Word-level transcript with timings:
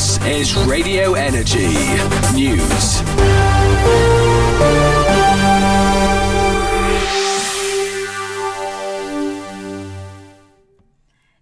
This 0.00 0.16
is 0.24 0.56
Radio 0.66 1.12
Energy 1.12 1.68
News. 2.32 3.02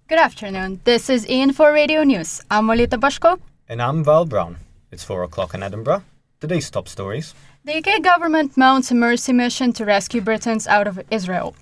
Good 0.09 0.19
afternoon. 0.19 0.81
This 0.83 1.09
is 1.09 1.25
EN4 1.27 1.73
Radio 1.73 2.03
News. 2.03 2.43
I'm 2.51 2.67
Molita 2.67 2.99
Bashko. 2.99 3.39
And 3.69 3.81
I'm 3.81 4.03
Val 4.03 4.25
Brown. 4.25 4.57
It's 4.91 5.05
4 5.05 5.23
o'clock 5.23 5.55
in 5.55 5.63
Edinburgh. 5.63 6.03
Today's 6.41 6.69
top 6.69 6.89
stories. 6.89 7.37
The 7.65 7.77
UK 7.77 8.03
government 8.03 8.57
mounts 8.57 8.91
a 8.91 8.97
mercy 8.97 9.33
mission 9.33 9.73
to 9.75 9.85
rescue 9.85 10.21
Britons 10.21 10.67
out 10.67 10.89
of 10.89 11.01
Israel. 11.13 11.55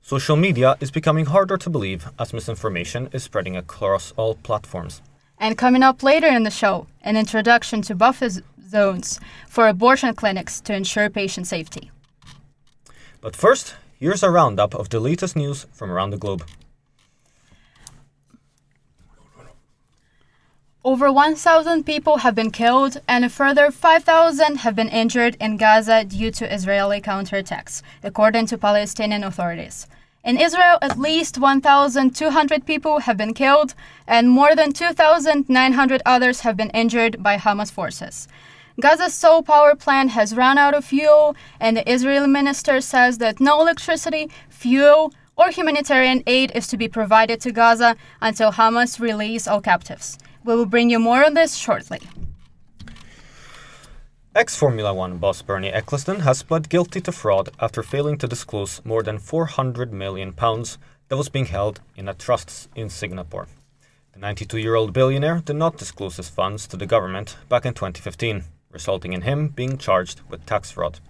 Social 0.00 0.36
media 0.36 0.76
is 0.78 0.92
becoming 0.92 1.26
harder 1.26 1.56
to 1.56 1.68
believe 1.68 2.08
as 2.20 2.32
misinformation 2.32 3.08
is 3.12 3.24
spreading 3.24 3.56
across 3.56 4.12
all 4.16 4.36
platforms. 4.36 5.02
And 5.38 5.58
coming 5.58 5.82
up 5.82 6.02
later 6.02 6.28
in 6.28 6.44
the 6.44 6.50
show, 6.50 6.86
an 7.02 7.16
introduction 7.16 7.82
to 7.82 7.94
buffer 7.94 8.28
zones 8.68 9.20
for 9.48 9.68
abortion 9.68 10.14
clinics 10.14 10.60
to 10.62 10.74
ensure 10.74 11.10
patient 11.10 11.46
safety. 11.46 11.90
But 13.20 13.36
first, 13.36 13.74
here's 13.98 14.22
a 14.22 14.30
roundup 14.30 14.74
of 14.74 14.88
the 14.88 15.00
latest 15.00 15.36
news 15.36 15.66
from 15.72 15.90
around 15.90 16.10
the 16.10 16.18
globe. 16.18 16.44
Over 20.84 21.10
1,000 21.10 21.84
people 21.84 22.18
have 22.18 22.36
been 22.36 22.52
killed 22.52 22.98
and 23.08 23.24
a 23.24 23.28
further 23.28 23.72
5,000 23.72 24.58
have 24.58 24.76
been 24.76 24.88
injured 24.88 25.36
in 25.40 25.56
Gaza 25.56 26.04
due 26.04 26.30
to 26.30 26.54
Israeli 26.54 27.00
counterattacks, 27.00 27.82
according 28.04 28.46
to 28.46 28.56
Palestinian 28.56 29.24
authorities. 29.24 29.88
In 30.26 30.38
Israel, 30.38 30.76
at 30.82 30.98
least 30.98 31.38
1,200 31.38 32.66
people 32.66 32.98
have 32.98 33.16
been 33.16 33.32
killed 33.32 33.76
and 34.08 34.28
more 34.28 34.56
than 34.56 34.72
2,900 34.72 36.02
others 36.04 36.40
have 36.40 36.56
been 36.56 36.70
injured 36.70 37.22
by 37.22 37.36
Hamas 37.36 37.70
forces. 37.70 38.26
Gaza's 38.80 39.14
sole 39.14 39.44
power 39.44 39.76
plant 39.76 40.10
has 40.10 40.34
run 40.34 40.58
out 40.58 40.74
of 40.74 40.84
fuel, 40.84 41.36
and 41.60 41.76
the 41.76 41.88
Israeli 41.88 42.26
minister 42.26 42.80
says 42.80 43.18
that 43.18 43.38
no 43.38 43.60
electricity, 43.60 44.28
fuel, 44.48 45.14
or 45.36 45.50
humanitarian 45.50 46.24
aid 46.26 46.50
is 46.56 46.66
to 46.66 46.76
be 46.76 46.88
provided 46.88 47.40
to 47.42 47.52
Gaza 47.52 47.94
until 48.20 48.50
Hamas 48.50 48.98
release 48.98 49.46
all 49.46 49.60
captives. 49.60 50.18
We 50.44 50.56
will 50.56 50.66
bring 50.66 50.90
you 50.90 50.98
more 50.98 51.24
on 51.24 51.34
this 51.34 51.54
shortly. 51.54 52.00
Ex 54.36 54.54
Formula 54.54 54.92
One 54.92 55.16
boss 55.16 55.40
Bernie 55.40 55.72
Ecclestone 55.72 56.20
has 56.20 56.42
pled 56.42 56.68
guilty 56.68 57.00
to 57.00 57.10
fraud 57.10 57.48
after 57.58 57.82
failing 57.82 58.18
to 58.18 58.28
disclose 58.28 58.84
more 58.84 59.02
than 59.02 59.18
400 59.18 59.94
million 59.94 60.34
pounds 60.34 60.76
that 61.08 61.16
was 61.16 61.30
being 61.30 61.46
held 61.46 61.80
in 61.96 62.06
a 62.06 62.12
trust 62.12 62.68
in 62.76 62.90
Singapore. 62.90 63.48
The 64.12 64.18
92 64.18 64.58
year 64.58 64.74
old 64.74 64.92
billionaire 64.92 65.40
did 65.42 65.56
not 65.56 65.78
disclose 65.78 66.18
his 66.18 66.28
funds 66.28 66.66
to 66.66 66.76
the 66.76 66.84
government 66.84 67.38
back 67.48 67.64
in 67.64 67.72
2015, 67.72 68.44
resulting 68.72 69.14
in 69.14 69.22
him 69.22 69.48
being 69.48 69.78
charged 69.78 70.20
with 70.28 70.44
tax 70.44 70.70
fraud. 70.70 71.00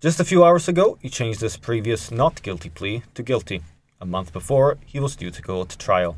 Just 0.00 0.18
a 0.18 0.24
few 0.24 0.42
hours 0.42 0.66
ago, 0.66 0.96
he 1.02 1.10
changed 1.10 1.42
his 1.42 1.58
previous 1.58 2.10
not 2.10 2.40
guilty 2.40 2.70
plea 2.70 3.02
to 3.12 3.22
guilty. 3.22 3.60
A 4.00 4.06
month 4.06 4.32
before, 4.32 4.78
he 4.86 5.00
was 5.00 5.16
due 5.16 5.30
to 5.30 5.42
go 5.42 5.64
to 5.64 5.76
trial. 5.76 6.16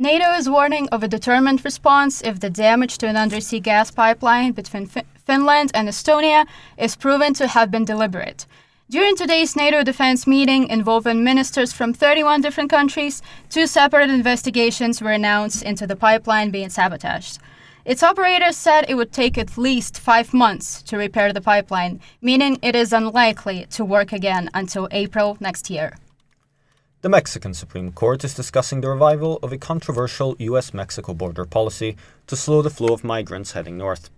NATO 0.00 0.30
is 0.34 0.48
warning 0.48 0.88
of 0.90 1.02
a 1.02 1.08
determined 1.08 1.64
response 1.64 2.22
if 2.22 2.38
the 2.38 2.48
damage 2.48 2.98
to 2.98 3.08
an 3.08 3.16
undersea 3.16 3.58
gas 3.58 3.90
pipeline 3.90 4.52
between 4.52 4.86
Finland 5.28 5.70
and 5.74 5.88
Estonia 5.88 6.46
is 6.78 6.96
proven 6.96 7.34
to 7.34 7.46
have 7.46 7.70
been 7.70 7.84
deliberate. 7.84 8.46
During 8.88 9.14
today's 9.14 9.54
NATO 9.54 9.82
defense 9.82 10.26
meeting 10.26 10.66
involving 10.68 11.22
ministers 11.22 11.70
from 11.70 11.92
31 11.92 12.40
different 12.40 12.70
countries, 12.70 13.20
two 13.50 13.66
separate 13.66 14.08
investigations 14.08 15.02
were 15.02 15.12
announced 15.12 15.62
into 15.62 15.86
the 15.86 15.96
pipeline 15.96 16.50
being 16.50 16.70
sabotaged. 16.70 17.40
Its 17.84 18.02
operators 18.02 18.56
said 18.56 18.86
it 18.88 18.94
would 18.94 19.12
take 19.12 19.36
at 19.36 19.58
least 19.58 20.00
five 20.00 20.32
months 20.32 20.82
to 20.84 20.96
repair 20.96 21.30
the 21.34 21.42
pipeline, 21.42 22.00
meaning 22.22 22.58
it 22.62 22.74
is 22.74 22.94
unlikely 22.94 23.66
to 23.68 23.84
work 23.84 24.14
again 24.14 24.48
until 24.54 24.88
April 24.92 25.36
next 25.40 25.68
year. 25.68 25.92
The 27.02 27.10
Mexican 27.10 27.52
Supreme 27.52 27.92
Court 27.92 28.24
is 28.24 28.32
discussing 28.32 28.80
the 28.80 28.88
revival 28.88 29.38
of 29.42 29.52
a 29.52 29.58
controversial 29.58 30.36
US 30.38 30.72
Mexico 30.72 31.12
border 31.12 31.44
policy 31.44 31.98
to 32.28 32.34
slow 32.34 32.62
the 32.62 32.70
flow 32.70 32.94
of 32.94 33.04
migrants 33.04 33.52
heading 33.52 33.76
north. 33.76 34.08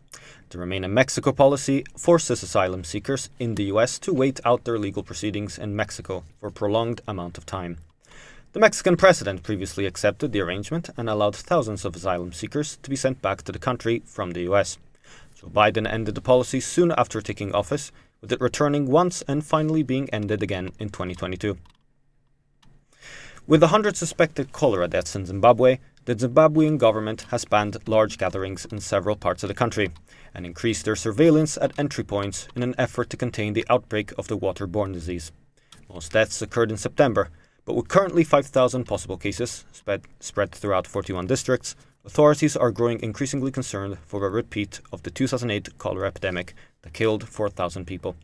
The 0.51 0.59
Remain 0.59 0.83
in 0.83 0.93
Mexico 0.93 1.31
policy 1.31 1.85
forces 1.97 2.43
asylum 2.43 2.83
seekers 2.83 3.31
in 3.39 3.55
the 3.55 3.71
US 3.75 4.01
to 4.01 4.13
wait 4.13 4.41
out 4.45 4.65
their 4.65 4.81
legal 4.81 5.05
proceedings 5.05 5.57
in 5.57 5.77
Mexico 5.77 6.25
for 6.41 6.49
a 6.49 6.53
prolonged 6.53 7.03
amount 7.07 7.39
of 7.39 7.47
time. 7.47 7.79
The 8.53 8.59
Mexican 8.59 8.97
president 8.97 9.45
previously 9.45 9.87
accepted 9.87 10.33
the 10.33 10.41
arrangement 10.41 10.91
and 10.97 11.09
allowed 11.09 11.37
thousands 11.37 11.85
of 11.85 11.95
asylum 11.95 12.33
seekers 12.33 12.79
to 12.83 12.91
be 12.91 12.97
sent 12.97 13.23
back 13.23 13.43
to 13.43 13.53
the 13.53 13.61
country 13.61 14.03
from 14.05 14.33
the 14.33 14.41
US. 14.51 14.77
Joe 15.37 15.47
Biden 15.47 15.89
ended 15.89 16.17
the 16.17 16.21
policy 16.21 16.59
soon 16.59 16.91
after 16.99 17.21
taking 17.21 17.55
office, 17.55 17.93
with 18.21 18.33
it 18.33 18.41
returning 18.41 18.87
once 18.87 19.23
and 19.29 19.47
finally 19.47 19.85
being 19.85 20.11
ended 20.11 20.43
again 20.43 20.71
in 20.81 20.89
2022. 20.89 21.59
With 23.47 23.63
100 23.63 23.97
suspected 23.97 24.53
cholera 24.53 24.89
deaths 24.89 25.15
in 25.15 25.27
Zimbabwe, 25.27 25.79
the 26.07 26.15
Zimbabwean 26.15 26.79
government 26.79 27.27
has 27.31 27.45
banned 27.45 27.77
large 27.87 28.17
gatherings 28.17 28.65
in 28.65 28.81
several 28.81 29.17
parts 29.17 29.43
of 29.43 29.49
the 29.49 29.55
country 29.55 29.91
and 30.35 30.47
increased 30.47 30.85
their 30.85 30.97
surveillance 30.97 31.59
at 31.59 31.79
entry 31.79 32.05
points 32.05 32.49
in 32.57 32.63
an 32.63 32.75
effort 32.79 33.11
to 33.11 33.17
contain 33.17 33.53
the 33.53 33.67
outbreak 33.69 34.13
of 34.17 34.27
the 34.29 34.39
waterborne 34.39 34.95
disease. 34.95 35.31
Most 35.93 36.13
deaths 36.13 36.41
occurred 36.41 36.71
in 36.71 36.79
September, 36.79 37.29
but 37.67 37.75
with 37.75 37.89
currently 37.89 38.25
5,000 38.25 38.85
possible 38.85 39.19
cases 39.19 39.67
spread, 39.73 40.53
throughout 40.53 40.87
41 40.87 41.27
districts, 41.27 41.77
authorities 42.05 42.57
are 42.57 42.71
growing 42.71 43.03
increasingly 43.03 43.51
concerned 43.51 43.99
for 44.07 44.25
a 44.25 44.31
repeat 44.31 44.81
of 44.93 45.03
the 45.03 45.11
2008 45.11 45.77
cholera 45.77 46.09
epidemic 46.09 46.55
that 46.83 46.95
killed 46.95 47.29
4,000 47.29 47.85
people. 47.85 48.17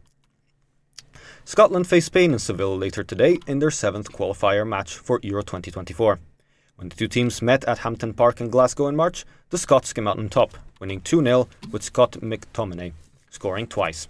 Scotland 1.44 1.86
face 1.86 2.06
Spain 2.06 2.32
in 2.32 2.38
Seville 2.38 2.76
later 2.76 3.04
today 3.04 3.38
in 3.46 3.58
their 3.58 3.70
seventh 3.70 4.12
qualifier 4.12 4.66
match 4.66 4.96
for 4.96 5.20
Euro 5.22 5.42
2024. 5.42 6.18
When 6.76 6.90
the 6.90 6.96
two 6.96 7.08
teams 7.08 7.40
met 7.40 7.64
at 7.64 7.78
Hampden 7.78 8.12
Park 8.12 8.40
in 8.40 8.50
Glasgow 8.50 8.86
in 8.86 8.96
March, 8.96 9.24
the 9.48 9.56
Scots 9.56 9.94
came 9.94 10.06
out 10.06 10.18
on 10.18 10.28
top, 10.28 10.58
winning 10.78 11.00
2 11.00 11.22
0 11.22 11.48
with 11.72 11.82
Scott 11.82 12.12
McTominay 12.12 12.92
scoring 13.30 13.66
twice. 13.66 14.08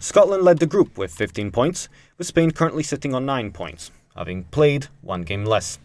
Scotland 0.00 0.42
led 0.42 0.58
the 0.58 0.66
group 0.66 0.96
with 0.96 1.12
15 1.12 1.50
points, 1.50 1.88
with 2.16 2.26
Spain 2.26 2.50
currently 2.50 2.82
sitting 2.82 3.14
on 3.14 3.26
9 3.26 3.52
points, 3.52 3.90
having 4.16 4.44
played 4.44 4.86
one 5.02 5.22
game 5.22 5.44
less. 5.44 5.78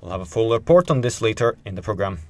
We'll 0.00 0.12
have 0.12 0.20
a 0.20 0.26
full 0.26 0.50
report 0.50 0.90
on 0.90 1.00
this 1.00 1.20
later 1.20 1.56
in 1.66 1.74
the 1.74 1.82
programme. 1.82 2.20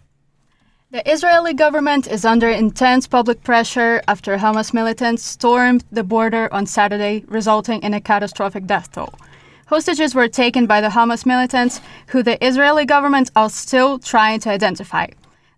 The 0.91 1.09
Israeli 1.09 1.55
government 1.55 2.09
is 2.09 2.25
under 2.25 2.49
intense 2.49 3.07
public 3.07 3.45
pressure 3.45 4.03
after 4.09 4.39
Hamas 4.39 4.75
militants 4.75 5.23
stormed 5.23 5.85
the 5.93 6.03
border 6.03 6.53
on 6.53 6.67
Saturday, 6.67 7.25
resulting 7.29 7.81
in 7.83 7.95
a 7.95 8.01
catastrophic 8.01 8.67
death 8.67 8.91
toll. 8.91 9.15
Hostages 9.71 10.17
were 10.17 10.27
taken 10.27 10.67
by 10.67 10.81
the 10.81 10.89
Hamas 10.89 11.25
militants, 11.25 11.81
who 12.09 12.25
the 12.25 12.45
Israeli 12.45 12.85
government 12.85 13.31
are 13.37 13.49
still 13.49 14.01
trying 14.01 14.41
to 14.41 14.51
identify. 14.51 15.07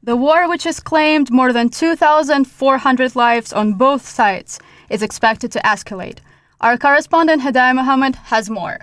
The 0.03 0.17
war, 0.17 0.50
which 0.50 0.65
has 0.65 0.81
claimed 0.81 1.31
more 1.31 1.50
than 1.50 1.71
2,400 1.71 3.17
lives 3.17 3.55
on 3.55 3.73
both 3.73 4.06
sides, 4.06 4.61
is 4.91 5.00
expected 5.00 5.50
to 5.53 5.61
escalate. 5.61 6.19
Our 6.61 6.77
correspondent 6.77 7.41
Hadai 7.41 7.75
Mohammed 7.75 8.17
has 8.17 8.50
more. 8.50 8.81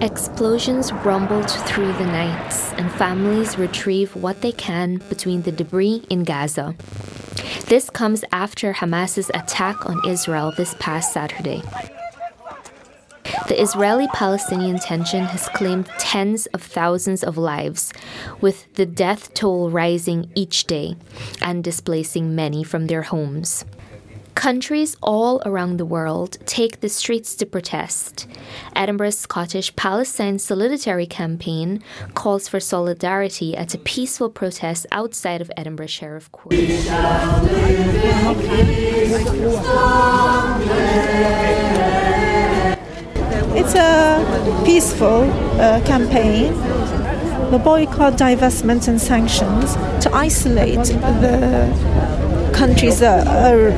Explosions 0.00 0.92
rumbled 0.92 1.48
through 1.48 1.92
the 1.92 2.06
nights, 2.06 2.72
and 2.72 2.90
families 2.90 3.56
retrieve 3.56 4.16
what 4.16 4.40
they 4.40 4.50
can 4.50 4.96
between 5.08 5.42
the 5.42 5.52
debris 5.52 6.02
in 6.10 6.24
Gaza. 6.24 6.74
This 7.68 7.90
comes 7.90 8.24
after 8.30 8.74
Hamas's 8.74 9.28
attack 9.34 9.86
on 9.86 10.00
Israel 10.08 10.52
this 10.56 10.76
past 10.78 11.12
Saturday. 11.12 11.62
The 13.48 13.60
Israeli 13.60 14.06
Palestinian 14.14 14.78
tension 14.78 15.24
has 15.24 15.48
claimed 15.48 15.86
tens 15.98 16.46
of 16.46 16.62
thousands 16.62 17.24
of 17.24 17.36
lives, 17.36 17.92
with 18.40 18.72
the 18.74 18.86
death 18.86 19.34
toll 19.34 19.68
rising 19.68 20.30
each 20.36 20.66
day 20.66 20.94
and 21.42 21.64
displacing 21.64 22.36
many 22.36 22.62
from 22.62 22.86
their 22.86 23.02
homes. 23.02 23.64
Countries 24.36 24.96
all 25.02 25.42
around 25.46 25.78
the 25.78 25.86
world 25.86 26.36
take 26.44 26.80
the 26.80 26.90
streets 26.90 27.34
to 27.36 27.46
protest. 27.46 28.28
Edinburgh's 28.76 29.18
Scottish 29.18 29.74
Palestine 29.76 30.38
Solidarity 30.38 31.06
Campaign 31.06 31.82
calls 32.14 32.46
for 32.46 32.60
solidarity 32.60 33.56
at 33.56 33.74
a 33.74 33.78
peaceful 33.78 34.28
protest 34.28 34.86
outside 34.92 35.40
of 35.40 35.50
Edinburgh 35.56 35.86
Sheriff 35.86 36.30
Court. 36.32 36.54
It's 43.58 43.74
a 43.74 44.62
peaceful 44.66 45.30
uh, 45.58 45.82
campaign. 45.86 46.52
The 47.50 47.58
boycott, 47.58 48.18
divestment, 48.18 48.86
and 48.86 49.00
sanctions 49.00 49.74
to 50.04 50.10
isolate 50.12 50.84
the 50.84 52.25
countries 52.56 53.02
are, 53.02 53.22
are 53.28 53.72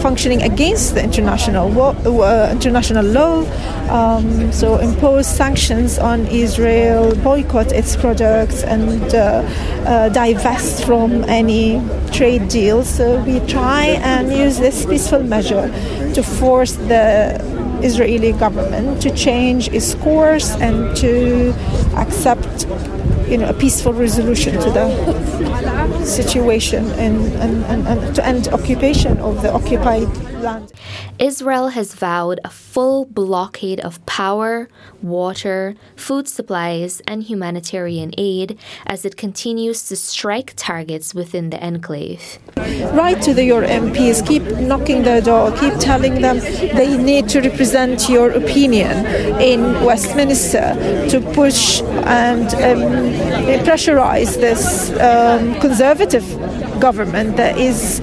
functioning 0.00 0.42
against 0.42 0.94
the 0.94 1.02
international 1.02 1.68
uh, 1.82 2.50
international 2.50 3.04
law. 3.04 3.44
Um, 3.90 4.52
so 4.52 4.78
impose 4.78 5.26
sanctions 5.26 5.98
on 5.98 6.26
Israel, 6.26 7.14
boycott 7.16 7.72
its 7.72 7.96
products, 7.96 8.62
and 8.62 9.14
uh, 9.14 9.42
uh, 9.86 10.08
divest 10.10 10.84
from 10.84 11.24
any 11.24 11.82
trade 12.12 12.48
deals. 12.48 12.88
So 12.88 13.22
we 13.24 13.40
try 13.46 13.84
and 14.02 14.32
use 14.32 14.58
this 14.58 14.86
peaceful 14.86 15.22
measure 15.22 15.68
to 16.14 16.22
force 16.22 16.72
the 16.72 17.38
Israeli 17.82 18.32
government 18.32 19.00
to 19.02 19.10
change 19.14 19.68
its 19.68 19.94
course 19.94 20.50
and 20.56 20.96
to 20.96 21.52
accept 21.96 22.66
you 23.30 23.38
know, 23.38 23.48
a 23.48 23.54
peaceful 23.54 23.92
resolution 23.92 24.54
to 24.54 24.70
the 24.70 26.04
situation 26.04 26.86
and, 26.92 27.16
and, 27.34 27.64
and, 27.64 27.86
and 27.86 28.14
to 28.16 28.26
end 28.26 28.48
occupation 28.48 29.18
of 29.18 29.42
the 29.42 29.52
occupied 29.52 30.08
land. 30.38 30.72
Israel 31.18 31.68
has 31.68 31.94
vowed 31.94 32.40
a 32.44 32.50
full 32.50 33.04
blockade 33.04 33.80
of 33.80 34.04
power, 34.06 34.68
water, 35.02 35.74
food 35.96 36.28
supplies, 36.28 37.00
and 37.06 37.22
humanitarian 37.22 38.12
aid 38.16 38.58
as 38.86 39.04
it 39.04 39.16
continues 39.16 39.86
to 39.88 39.96
strike 39.96 40.52
targets 40.56 41.14
within 41.14 41.50
the 41.50 41.62
enclave. 41.62 42.38
Write 42.56 43.22
to 43.22 43.34
the, 43.34 43.44
your 43.44 43.62
MPs, 43.62 44.26
keep 44.26 44.42
knocking 44.58 45.02
their 45.02 45.20
door, 45.20 45.50
keep 45.56 45.74
telling 45.78 46.20
them 46.20 46.38
they 46.38 46.96
need 46.96 47.28
to 47.30 47.40
represent 47.40 48.08
your 48.08 48.30
opinion 48.30 49.06
in 49.40 49.60
Westminster 49.84 50.74
to 51.10 51.20
push 51.34 51.80
and 51.82 52.46
um, 52.54 52.82
pressurize 53.64 54.40
this 54.40 54.90
um, 55.00 55.54
conservative 55.60 56.24
government 56.80 57.36
that 57.36 57.58
is 57.58 58.00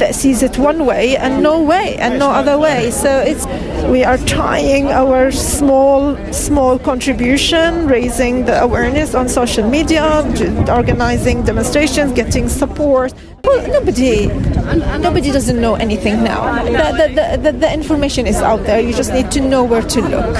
that 0.00 0.14
sees 0.14 0.42
it 0.42 0.58
one 0.58 0.86
way 0.86 1.16
and 1.16 1.42
no 1.42 1.62
way 1.62 1.96
and 1.96 2.18
no 2.18 2.30
other 2.30 2.58
way. 2.58 2.90
So 2.90 3.10
it's 3.20 3.46
we 3.88 4.04
are 4.04 4.18
trying 4.18 4.88
our 4.88 5.30
small 5.30 6.16
small 6.32 6.78
contribution, 6.78 7.86
raising 7.86 8.44
the 8.44 8.60
awareness 8.62 9.14
on 9.14 9.28
social 9.28 9.68
media, 9.68 10.04
organizing 10.68 11.44
demonstrations, 11.44 12.12
getting 12.12 12.48
support. 12.48 13.12
Well, 13.44 13.66
nobody, 13.68 14.26
nobody 14.98 15.30
doesn't 15.30 15.60
know 15.60 15.74
anything 15.76 16.22
now. 16.22 16.62
The, 16.64 17.08
the, 17.08 17.38
the, 17.42 17.58
the, 17.58 17.72
information 17.72 18.26
is 18.26 18.36
out 18.36 18.64
there. 18.64 18.80
You 18.80 18.92
just 18.92 19.12
need 19.12 19.30
to 19.32 19.40
know 19.40 19.64
where 19.64 19.82
to 19.82 20.00
look. 20.00 20.36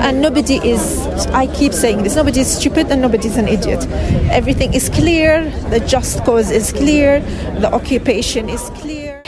And 0.00 0.20
nobody 0.20 0.56
is, 0.56 1.06
I 1.28 1.46
keep 1.54 1.72
saying 1.72 2.02
this, 2.02 2.16
nobody 2.16 2.40
is 2.40 2.56
stupid 2.56 2.88
and 2.90 3.00
nobody 3.02 3.28
is 3.28 3.36
an 3.36 3.48
idiot. 3.48 3.86
Everything 4.30 4.74
is 4.74 4.88
clear, 4.88 5.48
the 5.70 5.80
just 5.80 6.24
cause 6.24 6.50
is 6.50 6.72
clear, 6.72 7.20
the 7.60 7.72
occupation 7.72 8.48
is 8.48 8.70
clear. 8.70 9.22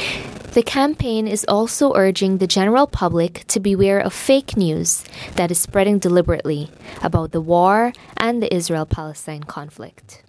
The 0.52 0.62
campaign 0.62 1.26
is 1.26 1.44
also 1.48 1.94
urging 1.94 2.38
the 2.38 2.46
general 2.46 2.86
public 2.86 3.44
to 3.48 3.58
beware 3.58 3.98
of 3.98 4.12
fake 4.12 4.56
news 4.56 5.04
that 5.34 5.50
is 5.50 5.58
spreading 5.58 5.98
deliberately 5.98 6.70
about 7.02 7.32
the 7.32 7.40
war 7.40 7.92
and 8.16 8.40
the 8.40 8.54
Israel 8.54 8.86
Palestine 8.86 9.42
conflict. 9.42 10.23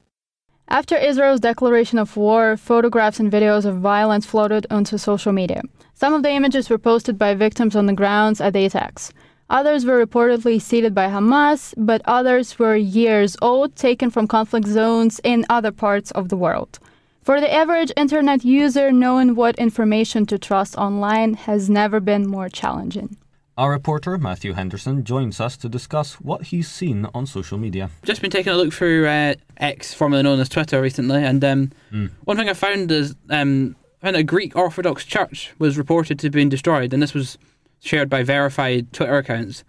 After 0.68 0.98
Israel's 0.98 1.40
declaration 1.40 2.00
of 2.00 2.18
war, 2.18 2.58
photographs 2.58 3.20
and 3.20 3.32
videos 3.32 3.66
of 3.66 3.78
violence 3.78 4.26
floated 4.26 4.66
onto 4.72 4.98
social 4.98 5.32
media. 5.32 5.62
Some 5.94 6.14
of 6.14 6.24
the 6.24 6.32
images 6.32 6.70
were 6.70 6.80
posted 6.80 7.20
by 7.20 7.36
victims 7.36 7.76
on 7.76 7.86
the 7.86 7.94
grounds 7.94 8.42
at 8.42 8.54
the 8.54 8.66
attacks. 8.66 9.14
Others 9.48 9.86
were 9.86 10.04
reportedly 10.04 10.60
seeded 10.60 10.96
by 10.96 11.08
Hamas, 11.08 11.76
but 11.78 12.02
others 12.06 12.58
were 12.58 12.76
years 12.76 13.38
old, 13.44 13.76
taken 13.76 14.10
from 14.10 14.28
conflict 14.28 14.68
zones 14.68 15.22
in 15.24 15.46
other 15.50 15.72
parts 15.72 16.10
of 16.12 16.30
the 16.30 16.38
world. 16.38 16.80
For 17.22 17.40
the 17.40 17.54
average 17.54 17.92
internet 17.96 18.44
user, 18.44 18.92
knowing 18.92 19.36
what 19.36 19.60
information 19.60 20.26
to 20.28 20.40
trust 20.40 20.78
online 20.78 21.36
has 21.36 21.70
never 21.70 22.00
been 22.00 22.28
more 22.28 22.50
challenging. 22.50 23.18
Our 23.58 23.72
reporter, 23.72 24.18
Matthew 24.18 24.52
Henderson, 24.52 25.06
joins 25.06 25.40
us 25.40 25.56
to 25.58 25.70
discuss 25.70 26.16
what 26.16 26.48
he's 26.48 26.70
seen 26.70 27.08
on 27.14 27.26
social 27.26 27.58
media. 27.58 27.90
Just 28.04 28.22
been 28.22 28.30
taking 28.30 28.52
a 28.52 28.58
look 28.58 28.74
through 28.74 29.08
uh, 29.08 29.36
X, 29.56 29.94
formerly 29.94 30.24
known 30.24 30.42
as 30.42 30.50
Twitter, 30.50 30.82
recently, 30.82 31.24
and 31.24 31.42
um, 31.42 31.72
mm. 31.90 32.12
one 32.26 32.36
thing 32.36 32.50
I 32.50 32.54
found 32.54 32.92
is 32.92 33.16
um, 33.30 33.78
I 34.02 34.08
found 34.08 34.18
a 34.18 34.24
Greek 34.24 34.58
Orthodox 34.58 35.06
church 35.06 35.54
was 35.58 35.78
reported 35.78 36.20
to 36.20 36.28
have 36.28 36.34
been 36.34 36.50
destroyed, 36.50 36.92
and 36.92 37.02
this 37.02 37.14
was 37.14 37.38
shared 37.80 38.10
by 38.10 38.24
verified 38.24 38.92
Twitter 38.92 39.18
accounts. 39.18 39.64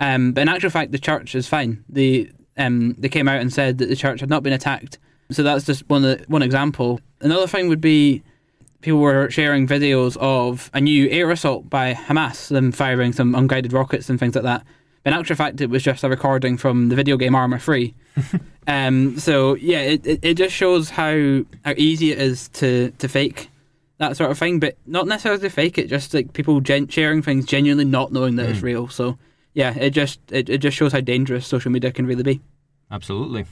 Um, 0.00 0.32
but 0.32 0.40
in 0.40 0.48
actual 0.48 0.70
fact, 0.70 0.90
the 0.90 0.98
church 0.98 1.36
is 1.36 1.46
fine. 1.46 1.84
They 1.88 2.32
um, 2.56 2.96
they 2.98 3.08
came 3.08 3.28
out 3.28 3.40
and 3.40 3.52
said 3.52 3.78
that 3.78 3.88
the 3.88 3.94
church 3.94 4.18
had 4.18 4.28
not 4.28 4.42
been 4.42 4.52
attacked. 4.52 4.98
So 5.30 5.44
that's 5.44 5.66
just 5.66 5.88
one 5.88 6.02
one 6.26 6.42
example. 6.42 7.00
Another 7.20 7.46
thing 7.46 7.68
would 7.68 7.80
be 7.80 8.24
people 8.80 9.00
were 9.00 9.30
sharing 9.30 9.66
videos 9.66 10.16
of 10.18 10.70
a 10.72 10.80
new 10.80 11.08
air 11.08 11.30
assault 11.30 11.68
by 11.68 11.94
Hamas, 11.94 12.48
them 12.48 12.72
firing 12.72 13.12
some 13.12 13.34
unguided 13.34 13.72
rockets 13.72 14.08
and 14.08 14.18
things 14.18 14.34
like 14.34 14.44
that. 14.44 14.64
But 15.02 15.12
in 15.12 15.18
actual 15.18 15.36
fact, 15.36 15.60
it 15.60 15.70
was 15.70 15.82
just 15.82 16.04
a 16.04 16.08
recording 16.08 16.56
from 16.56 16.88
the 16.88 16.96
video 16.96 17.16
game 17.16 17.34
Arma 17.34 17.58
3. 17.58 17.94
um, 18.66 19.18
so, 19.18 19.54
yeah, 19.54 19.80
it, 19.80 20.06
it, 20.06 20.20
it, 20.22 20.34
just 20.34 20.54
shows 20.54 20.90
how, 20.90 21.44
how 21.64 21.74
easy 21.76 22.12
it 22.12 22.18
is 22.18 22.48
to, 22.50 22.90
to 22.98 23.08
fake 23.08 23.48
that 23.98 24.16
sort 24.16 24.30
of 24.30 24.38
thing, 24.38 24.60
but 24.60 24.76
not 24.86 25.06
necessarily 25.06 25.48
fake 25.48 25.78
it, 25.78 25.88
just 25.88 26.12
like 26.12 26.32
people 26.32 26.60
gen- 26.60 26.88
sharing 26.88 27.22
things 27.22 27.46
genuinely 27.46 27.84
not 27.84 28.12
knowing 28.12 28.36
that 28.36 28.46
mm. 28.46 28.50
it's 28.50 28.62
real. 28.62 28.88
So, 28.88 29.18
yeah, 29.54 29.74
it 29.74 29.90
just 29.90 30.20
it, 30.30 30.48
it 30.48 30.58
just 30.58 30.76
shows 30.76 30.92
how 30.92 31.00
dangerous 31.00 31.46
social 31.46 31.70
media 31.70 31.92
can 31.92 32.06
really 32.06 32.22
be. 32.22 32.40
Absolutely. 32.90 33.46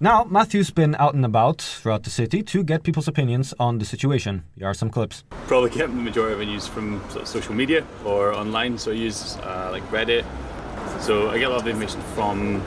Now, 0.00 0.22
Matthew's 0.22 0.70
been 0.70 0.94
out 0.94 1.14
and 1.14 1.24
about 1.24 1.60
throughout 1.60 2.04
the 2.04 2.10
city 2.10 2.44
to 2.44 2.62
get 2.62 2.84
people's 2.84 3.08
opinions 3.08 3.52
on 3.58 3.78
the 3.78 3.84
situation. 3.84 4.44
Here 4.56 4.68
are 4.68 4.74
some 4.74 4.90
clips. 4.90 5.24
Probably 5.48 5.70
get 5.70 5.88
the 5.88 5.96
majority 5.96 6.34
of 6.34 6.38
my 6.38 6.44
news 6.44 6.68
from 6.68 7.00
sort 7.10 7.22
of 7.22 7.26
social 7.26 7.52
media 7.52 7.84
or 8.04 8.32
online, 8.32 8.78
so 8.78 8.92
I 8.92 8.94
use 8.94 9.36
uh, 9.38 9.70
like 9.72 9.82
Reddit. 9.90 10.24
So 11.00 11.30
I 11.30 11.38
get 11.38 11.48
a 11.48 11.50
lot 11.50 11.62
of 11.62 11.66
information 11.66 12.00
from 12.14 12.62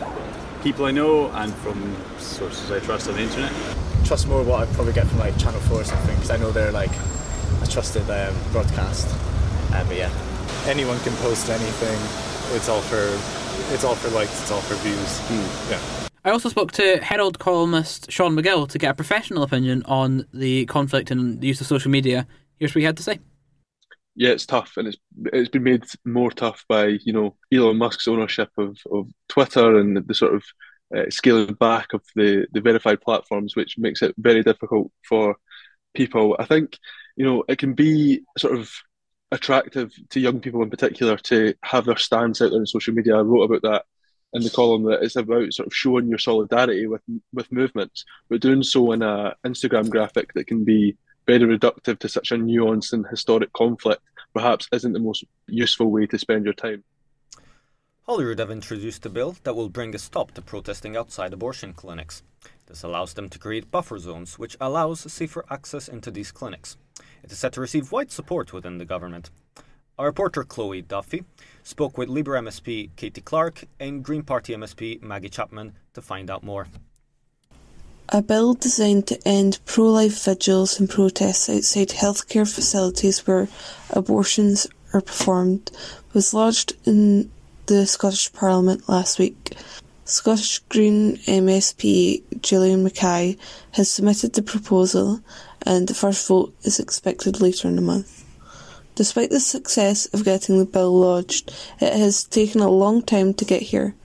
people 0.62 0.84
I 0.84 0.92
know 0.92 1.32
and 1.32 1.54
from 1.54 1.96
sources 2.18 2.70
I 2.70 2.80
trust 2.82 3.08
on 3.08 3.16
the 3.16 3.22
internet. 3.22 3.54
Trust 4.04 4.28
more 4.28 4.44
what 4.44 4.68
I 4.68 4.74
probably 4.74 4.92
get 4.92 5.08
from 5.08 5.20
like 5.20 5.38
Channel 5.38 5.62
4 5.62 5.80
or 5.80 5.84
something, 5.86 6.16
because 6.16 6.32
I 6.32 6.36
know 6.38 6.52
they're 6.52 6.74
like 6.74 6.92
a 7.62 7.68
trusted 7.68 8.10
um, 8.10 8.36
broadcast. 8.52 9.08
Uh, 9.72 9.86
but 9.86 9.96
yeah, 9.96 10.12
anyone 10.68 11.00
can 11.00 11.14
post 11.24 11.50
anything. 11.50 11.98
It's 12.58 12.68
all 12.68 12.82
for 12.82 13.18
it's 13.74 13.86
all 13.86 13.96
for 13.96 14.10
likes. 14.10 14.42
It's 14.42 14.52
all 14.52 14.60
for 14.60 14.76
views. 14.84 15.20
Mm. 15.30 15.72
Yeah. 15.72 16.08
I 16.24 16.30
also 16.30 16.50
spoke 16.50 16.72
to 16.74 16.98
Herald 17.02 17.40
columnist 17.40 18.12
Sean 18.12 18.36
McGill 18.36 18.70
to 18.70 18.78
get 18.78 18.92
a 18.92 18.94
professional 18.94 19.42
opinion 19.42 19.82
on 19.86 20.28
the 20.32 20.68
conflict 20.68 21.10
and 21.10 21.42
the 21.42 21.48
use 21.48 21.62
of 21.62 21.68
social 21.68 21.90
media. 21.90 22.28
Here's 22.60 22.76
what 22.76 22.80
he 22.80 22.86
had 22.86 22.98
to 22.98 23.04
say. 23.04 23.20
Yeah, 24.16 24.30
it's 24.30 24.46
tough, 24.46 24.74
and 24.78 24.90
it's 24.90 24.98
it's 25.34 25.50
been 25.50 25.64
made 25.64 25.86
more 26.06 26.30
tough 26.30 26.64
by 26.68 26.98
you 27.04 27.14
know 27.14 27.36
Elon 27.52 27.78
Musk's 27.78 28.08
ownership 28.08 28.50
of, 28.58 28.78
of 28.92 29.08
Twitter 29.30 29.78
and 29.80 29.98
the, 29.98 30.14
sort 30.14 30.36
of 30.36 30.44
uh, 30.96 31.10
scaling 31.10 31.56
back 31.56 31.94
of 31.94 32.04
the 32.16 32.46
the 32.52 32.62
verified 32.62 33.02
platforms, 33.02 33.56
which 33.56 33.78
makes 33.78 34.02
it 34.02 34.14
very 34.18 34.44
difficult 34.44 34.92
for 35.08 35.38
people. 35.96 36.36
I 36.38 36.46
think 36.46 36.78
you 37.16 37.26
know 37.26 37.44
it 37.48 37.58
can 37.58 37.74
be 37.74 38.22
sort 38.38 38.60
of 38.60 38.72
attractive 39.32 39.92
to 40.10 40.20
young 40.20 40.42
people 40.42 40.62
in 40.62 40.70
particular 40.70 41.18
to 41.18 41.56
have 41.64 41.86
their 41.86 41.98
stance 41.98 42.42
out 42.42 42.52
there 42.52 42.60
on 42.60 42.68
social 42.68 42.94
media. 42.94 43.16
I 43.16 43.22
wrote 43.22 43.44
about 43.44 43.62
that 43.64 43.86
in 44.34 44.44
the 44.44 44.50
column 44.50 44.84
that 44.84 45.04
it's 45.04 45.16
about 45.16 45.54
sort 45.54 45.68
of 45.68 45.74
showing 45.74 46.08
your 46.08 46.18
solidarity 46.18 46.88
with 46.88 47.02
with 47.34 47.52
movements, 47.52 48.06
but 48.30 48.42
doing 48.42 48.64
so 48.64 48.92
in 48.92 49.02
a 49.02 49.36
Instagram 49.46 49.90
graphic 49.90 50.34
that 50.34 50.48
can 50.48 50.64
be 50.64 50.98
very 51.28 51.58
reductive 51.58 52.00
to 52.00 52.10
such 52.10 52.32
a 52.32 52.36
nuanced 52.36 52.94
and 52.94 53.06
historic 53.08 53.54
conflict 53.54 54.02
perhaps 54.34 54.68
isn't 54.72 54.94
the 54.94 55.00
most 55.00 55.24
useful 55.48 55.92
way 55.92 56.06
to 56.08 56.18
spend 56.18 56.46
your 56.46 56.54
time. 56.54 56.84
Holyrood 58.04 58.40
have 58.40 58.52
introduced 58.52 59.06
a 59.06 59.10
bill 59.10 59.36
that 59.44 59.56
will 59.56 59.70
bring 59.70 59.94
a 59.94 60.00
stop 60.00 60.32
to 60.32 60.42
protesting 60.42 60.98
outside 60.98 61.34
abortion 61.34 61.74
clinics. 61.74 62.24
This 62.66 62.84
allows 62.84 63.14
them 63.14 63.30
to 63.30 63.40
create 63.40 63.72
buffer 63.72 64.00
zones, 64.00 64.40
which 64.40 64.58
allows 64.60 65.12
safer 65.12 65.46
access 65.50 65.88
into 65.88 66.10
these 66.10 66.32
clinics. 66.32 66.78
It 67.24 67.32
is 67.32 67.38
set 67.38 67.54
to 67.54 67.62
receive 67.62 67.92
wide 67.92 68.12
support 68.12 68.54
within 68.54 68.78
the 68.80 68.86
government. 68.86 69.30
Our 70.00 70.08
reporter 70.08 70.44
Chloe 70.44 70.82
Duffy 70.82 71.24
spoke 71.64 71.98
with 71.98 72.10
Labour 72.10 72.34
MSP 72.34 72.90
Katy 72.96 73.22
Clark 73.22 73.66
and 73.80 74.04
Green 74.04 74.24
Party 74.24 74.54
MSP 74.54 75.02
Maggie 75.02 75.30
Chapman 75.30 75.74
to 75.94 76.02
find 76.02 76.30
out 76.30 76.44
more. 76.44 76.68
A 78.10 78.22
bill 78.22 78.54
designed 78.54 79.08
to 79.08 79.20
end 79.26 79.60
pro 79.66 79.86
life 79.86 80.26
vigils 80.26 80.80
and 80.80 80.90
protests 80.90 81.50
outside 81.50 81.90
healthcare 81.90 82.52
facilities 82.52 83.26
where 83.26 83.48
abortions 83.90 84.68
are 84.94 85.02
performed 85.02 85.72
was 86.14 86.34
lodged 86.34 86.74
in 86.86 87.32
the 87.68 87.88
Scottish 87.88 88.34
Parliament 88.34 88.90
last 88.90 89.18
week. 89.18 89.56
Scottish 90.04 90.60
Green 90.68 91.18
MSP 91.20 92.22
Gillian 92.42 92.84
Mackay 92.84 93.38
has 93.72 93.90
submitted 93.90 94.34
the 94.34 94.42
proposal, 94.42 95.22
and 95.62 95.88
the 95.88 95.94
first 95.94 96.28
vote 96.28 96.54
is 96.64 96.80
expected 96.80 97.40
later 97.40 97.70
in 97.70 97.78
the 97.78 97.82
month. 97.82 98.21
Despite 98.96 99.30
the 99.30 99.40
success 99.40 100.06
of 100.08 100.26
getting 100.26 100.60
the 100.60 100.66
bill 100.66 100.94
lodged, 100.94 101.54
it 101.80 101.94
has 101.94 102.24
taken 102.24 102.62
a 102.62 102.70
long 102.70 103.02
time 103.02 103.34
to 103.36 103.46
get 103.46 103.62
here. 103.62 103.96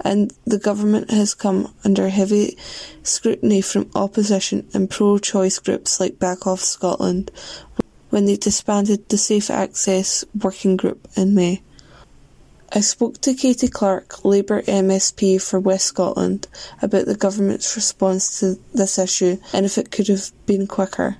and 0.00 0.32
the 0.44 0.58
government 0.58 1.10
has 1.10 1.34
come 1.34 1.72
under 1.84 2.08
heavy 2.08 2.56
scrutiny 3.02 3.60
from 3.60 3.90
opposition 3.94 4.68
and 4.74 4.90
pro 4.90 5.18
choice 5.18 5.58
groups 5.58 5.98
like 6.00 6.18
Back 6.18 6.46
Off 6.46 6.60
Scotland 6.60 7.30
when 8.10 8.26
they 8.26 8.36
disbanded 8.36 9.08
the 9.08 9.18
Safe 9.18 9.50
Access 9.50 10.24
Working 10.40 10.76
Group 10.76 11.08
in 11.16 11.34
May. 11.34 11.62
I 12.72 12.80
spoke 12.80 13.20
to 13.22 13.34
Katy 13.34 13.68
Clark, 13.68 14.24
Labour 14.24 14.62
MSP 14.62 15.40
for 15.40 15.58
West 15.60 15.86
Scotland, 15.86 16.46
about 16.82 17.06
the 17.06 17.16
government's 17.16 17.74
response 17.76 18.40
to 18.40 18.58
this 18.74 18.98
issue 18.98 19.38
and 19.52 19.64
if 19.64 19.78
it 19.78 19.90
could 19.90 20.08
have 20.08 20.30
been 20.46 20.66
quicker. 20.66 21.16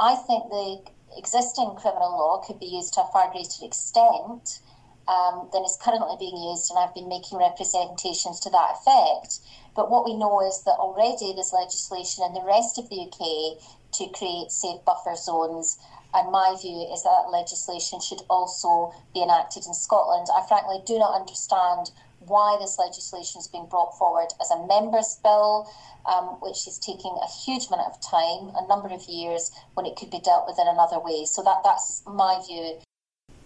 I 0.00 0.16
think 0.16 0.48
the 0.50 0.91
existing 1.16 1.74
criminal 1.76 2.10
law 2.10 2.42
could 2.46 2.58
be 2.58 2.66
used 2.66 2.94
to 2.94 3.02
a 3.02 3.10
far 3.12 3.30
greater 3.30 3.64
extent 3.64 4.60
um, 5.08 5.48
than 5.52 5.64
is 5.64 5.78
currently 5.80 6.16
being 6.18 6.36
used, 6.36 6.70
and 6.70 6.78
I've 6.78 6.94
been 6.94 7.08
making 7.08 7.38
representations 7.38 8.40
to 8.40 8.50
that 8.50 8.76
effect. 8.78 9.40
But 9.74 9.90
what 9.90 10.04
we 10.04 10.14
know 10.14 10.40
is 10.40 10.62
that 10.64 10.78
already 10.78 11.32
there's 11.34 11.52
legislation 11.52 12.24
in 12.24 12.34
the 12.34 12.44
rest 12.44 12.78
of 12.78 12.88
the 12.88 13.08
UK 13.08 13.58
to 13.98 14.08
create 14.16 14.50
safe 14.50 14.84
buffer 14.84 15.16
zones 15.16 15.78
and 16.14 16.30
my 16.30 16.56
view 16.60 16.86
is 16.92 17.02
that 17.02 17.30
legislation 17.30 18.00
should 18.00 18.20
also 18.28 18.92
be 19.14 19.22
enacted 19.22 19.64
in 19.66 19.74
Scotland. 19.74 20.26
I 20.34 20.46
frankly 20.46 20.82
do 20.84 20.98
not 20.98 21.18
understand 21.18 21.90
why 22.26 22.56
this 22.60 22.78
legislation 22.78 23.40
is 23.40 23.48
being 23.48 23.66
brought 23.66 23.96
forward 23.98 24.28
as 24.40 24.50
a 24.50 24.66
members' 24.66 25.18
bill, 25.22 25.70
um, 26.06 26.38
which 26.40 26.66
is 26.66 26.78
taking 26.78 27.16
a 27.22 27.28
huge 27.44 27.66
amount 27.68 27.92
of 27.92 28.00
time, 28.00 28.52
a 28.56 28.66
number 28.68 28.88
of 28.88 29.04
years, 29.08 29.50
when 29.74 29.86
it 29.86 29.96
could 29.96 30.10
be 30.10 30.20
dealt 30.20 30.46
with 30.46 30.58
in 30.58 30.66
another 30.66 30.98
way. 30.98 31.24
So 31.24 31.42
that, 31.42 31.62
that's 31.64 32.02
my 32.06 32.40
view. 32.46 32.78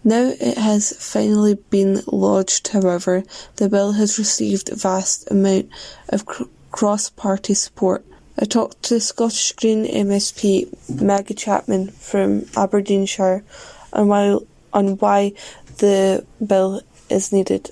Now 0.03 0.33
it 0.39 0.57
has 0.57 0.93
finally 0.93 1.55
been 1.55 2.01
lodged, 2.07 2.69
however, 2.69 3.23
the 3.57 3.67
bill 3.67 3.93
has 3.93 4.17
received 4.17 4.69
a 4.69 4.75
vast 4.75 5.29
amount 5.29 5.69
of 6.09 6.25
cr- 6.25 6.43
cross-party 6.71 7.53
support. 7.53 8.05
I 8.39 8.45
talked 8.45 8.83
to 8.83 8.99
Scottish 8.99 9.51
Green 9.53 9.85
MSP 9.85 11.01
Maggie 11.01 11.33
Chapman 11.33 11.89
from 11.89 12.45
Aberdeenshire 12.55 13.43
on 13.91 14.07
why, 14.07 14.37
on 14.73 14.97
why 14.97 15.33
the 15.79 16.25
bill 16.45 16.81
is 17.09 17.33
needed. 17.33 17.71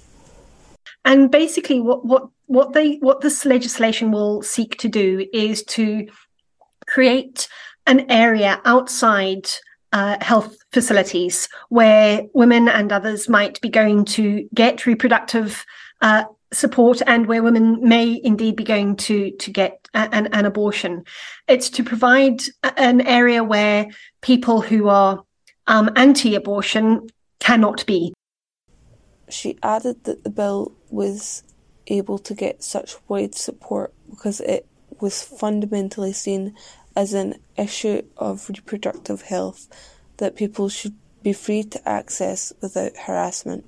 And 1.05 1.31
basically, 1.31 1.79
what, 1.79 2.05
what, 2.05 2.23
what, 2.47 2.73
they, 2.73 2.95
what 2.95 3.21
this 3.21 3.45
legislation 3.45 4.11
will 4.11 4.41
seek 4.41 4.77
to 4.77 4.89
do 4.89 5.25
is 5.31 5.63
to 5.63 6.07
create 6.87 7.47
an 7.87 8.09
area 8.09 8.59
outside 8.65 9.47
uh, 9.93 10.17
health 10.19 10.57
facilities 10.73 11.47
where 11.69 12.23
women 12.33 12.67
and 12.67 12.91
others 12.91 13.29
might 13.29 13.61
be 13.61 13.69
going 13.69 14.03
to 14.03 14.47
get 14.53 14.85
reproductive 14.85 15.63
uh, 16.01 16.23
support 16.51 17.01
and 17.07 17.27
where 17.27 17.43
women 17.43 17.77
may 17.81 18.19
indeed 18.23 18.55
be 18.55 18.63
going 18.63 18.95
to 18.95 19.31
to 19.37 19.51
get 19.51 19.87
an, 19.93 20.27
an 20.27 20.45
abortion. 20.45 21.03
It's 21.47 21.69
to 21.71 21.83
provide 21.83 22.41
an 22.77 23.01
area 23.01 23.43
where 23.43 23.87
people 24.21 24.61
who 24.61 24.89
are 24.89 25.23
um, 25.67 25.89
anti-abortion 25.95 27.07
cannot 27.39 27.85
be. 27.85 28.13
She 29.29 29.57
added 29.63 30.03
that 30.03 30.23
the 30.23 30.29
bill 30.29 30.75
was 30.95 31.43
able 31.87 32.17
to 32.17 32.33
get 32.33 32.63
such 32.63 32.95
wide 33.07 33.35
support 33.35 33.93
because 34.09 34.39
it 34.41 34.65
was 34.99 35.21
fundamentally 35.21 36.13
seen 36.13 36.55
as 36.95 37.13
an 37.13 37.35
issue 37.57 38.01
of 38.17 38.49
reproductive 38.49 39.23
health 39.23 39.67
that 40.17 40.35
people 40.35 40.69
should 40.69 40.95
be 41.21 41.33
free 41.33 41.63
to 41.63 41.89
access 41.89 42.53
without 42.61 42.95
harassment. 42.95 43.65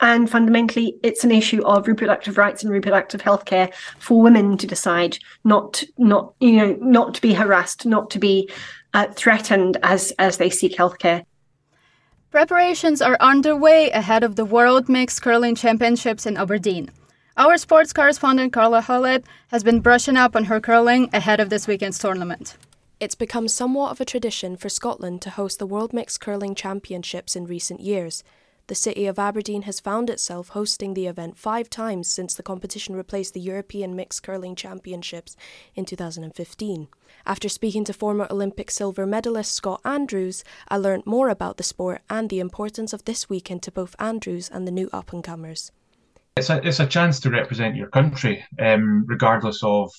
And 0.00 0.30
fundamentally, 0.30 0.96
it's 1.02 1.24
an 1.24 1.30
issue 1.30 1.64
of 1.64 1.88
reproductive 1.88 2.36
rights 2.36 2.62
and 2.62 2.70
reproductive 2.70 3.22
health 3.22 3.46
care 3.46 3.70
for 3.98 4.20
women 4.20 4.58
to 4.58 4.66
decide, 4.66 5.18
not 5.42 5.82
not 5.96 6.34
you 6.38 6.52
know 6.52 6.76
not 6.80 7.14
to 7.14 7.22
be 7.22 7.32
harassed, 7.32 7.86
not 7.86 8.10
to 8.10 8.18
be 8.18 8.50
uh, 8.92 9.06
threatened 9.14 9.78
as 9.82 10.12
as 10.18 10.36
they 10.36 10.50
seek 10.50 10.76
health 10.76 10.98
care. 10.98 11.24
Preparations 12.36 13.00
are 13.00 13.16
underway 13.18 13.88
ahead 13.92 14.22
of 14.22 14.36
the 14.36 14.44
World 14.44 14.90
Mixed 14.90 15.22
Curling 15.22 15.54
Championships 15.54 16.26
in 16.26 16.36
Aberdeen. 16.36 16.90
Our 17.38 17.56
sports 17.56 17.94
correspondent 17.94 18.52
Carla 18.52 18.82
Hallett 18.82 19.24
has 19.48 19.64
been 19.64 19.80
brushing 19.80 20.18
up 20.18 20.36
on 20.36 20.44
her 20.44 20.60
curling 20.60 21.08
ahead 21.14 21.40
of 21.40 21.48
this 21.48 21.66
weekend's 21.66 21.98
tournament. 21.98 22.58
It's 23.00 23.14
become 23.14 23.48
somewhat 23.48 23.92
of 23.92 24.02
a 24.02 24.04
tradition 24.04 24.58
for 24.58 24.68
Scotland 24.68 25.22
to 25.22 25.30
host 25.30 25.58
the 25.58 25.66
World 25.66 25.94
Mixed 25.94 26.20
Curling 26.20 26.54
Championships 26.54 27.36
in 27.36 27.46
recent 27.46 27.80
years. 27.80 28.22
The 28.68 28.74
city 28.74 29.06
of 29.06 29.16
Aberdeen 29.16 29.62
has 29.62 29.78
found 29.78 30.10
itself 30.10 30.48
hosting 30.48 30.94
the 30.94 31.06
event 31.06 31.38
five 31.38 31.70
times 31.70 32.08
since 32.08 32.34
the 32.34 32.42
competition 32.42 32.96
replaced 32.96 33.32
the 33.32 33.40
European 33.40 33.94
Mixed 33.94 34.24
Curling 34.24 34.56
Championships 34.56 35.36
in 35.76 35.84
2015. 35.84 36.88
After 37.24 37.48
speaking 37.48 37.84
to 37.84 37.92
former 37.92 38.26
Olympic 38.28 38.72
silver 38.72 39.06
medalist 39.06 39.54
Scott 39.54 39.80
Andrews, 39.84 40.42
I 40.68 40.78
learned 40.78 41.06
more 41.06 41.28
about 41.28 41.58
the 41.58 41.62
sport 41.62 42.02
and 42.10 42.28
the 42.28 42.40
importance 42.40 42.92
of 42.92 43.04
this 43.04 43.28
weekend 43.28 43.62
to 43.62 43.70
both 43.70 43.94
Andrews 44.00 44.50
and 44.52 44.66
the 44.66 44.72
new 44.72 44.90
up 44.92 45.12
and 45.12 45.22
comers. 45.22 45.70
It's 46.36 46.50
a, 46.50 46.60
it's 46.66 46.80
a 46.80 46.88
chance 46.88 47.20
to 47.20 47.30
represent 47.30 47.76
your 47.76 47.88
country, 47.88 48.44
um, 48.58 49.04
regardless 49.06 49.62
of 49.62 49.92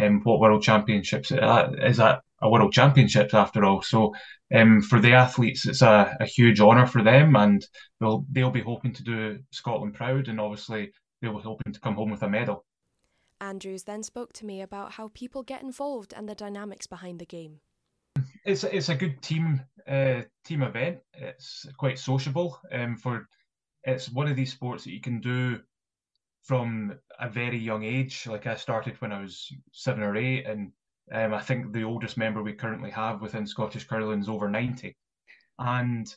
um, 0.00 0.20
what 0.24 0.40
World 0.40 0.62
Championships 0.64 1.30
is 1.30 2.00
at 2.00 2.22
a 2.42 2.48
World 2.48 2.72
Championships 2.72 3.34
after 3.34 3.64
all. 3.64 3.82
So 3.82 4.14
um, 4.54 4.80
for 4.82 5.00
the 5.00 5.12
athletes, 5.12 5.66
it's 5.66 5.82
a, 5.82 6.16
a 6.20 6.26
huge 6.26 6.60
honour 6.60 6.86
for 6.86 7.02
them, 7.02 7.36
and 7.36 7.64
they'll 8.00 8.24
they'll 8.30 8.50
be 8.50 8.62
hoping 8.62 8.92
to 8.94 9.02
do 9.02 9.38
Scotland 9.50 9.94
proud, 9.94 10.28
and 10.28 10.40
obviously 10.40 10.92
they'll 11.20 11.36
be 11.36 11.42
hoping 11.42 11.72
to 11.72 11.80
come 11.80 11.94
home 11.94 12.10
with 12.10 12.22
a 12.22 12.28
medal. 12.28 12.64
Andrews 13.40 13.84
then 13.84 14.02
spoke 14.02 14.32
to 14.34 14.46
me 14.46 14.60
about 14.60 14.92
how 14.92 15.10
people 15.14 15.42
get 15.42 15.62
involved 15.62 16.12
and 16.14 16.28
the 16.28 16.34
dynamics 16.34 16.86
behind 16.86 17.18
the 17.18 17.26
game. 17.26 17.60
It's 18.44 18.64
it's 18.64 18.88
a 18.88 18.94
good 18.94 19.22
team 19.22 19.62
uh, 19.86 20.22
team 20.44 20.62
event. 20.62 20.98
It's 21.14 21.66
quite 21.78 21.98
sociable. 21.98 22.58
Um, 22.72 22.96
for 22.96 23.28
it's 23.84 24.10
one 24.10 24.28
of 24.28 24.36
these 24.36 24.52
sports 24.52 24.84
that 24.84 24.92
you 24.92 25.00
can 25.00 25.20
do 25.20 25.60
from 26.42 26.98
a 27.18 27.28
very 27.28 27.58
young 27.58 27.84
age. 27.84 28.26
Like 28.26 28.46
I 28.46 28.56
started 28.56 29.00
when 29.00 29.12
I 29.12 29.20
was 29.22 29.50
seven 29.72 30.02
or 30.02 30.16
eight, 30.16 30.46
and 30.46 30.72
um, 31.12 31.34
I 31.34 31.40
think 31.40 31.72
the 31.72 31.84
oldest 31.84 32.16
member 32.16 32.42
we 32.42 32.52
currently 32.52 32.90
have 32.90 33.20
within 33.20 33.46
Scottish 33.46 33.86
curling 33.86 34.20
is 34.20 34.28
over 34.28 34.48
90. 34.48 34.96
And 35.58 36.14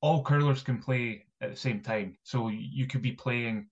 all 0.00 0.22
curlers 0.22 0.62
can 0.62 0.78
play 0.78 1.24
at 1.40 1.50
the 1.50 1.56
same 1.56 1.80
time. 1.80 2.16
So 2.22 2.48
you 2.48 2.86
could 2.86 3.02
be 3.02 3.12
playing 3.12 3.68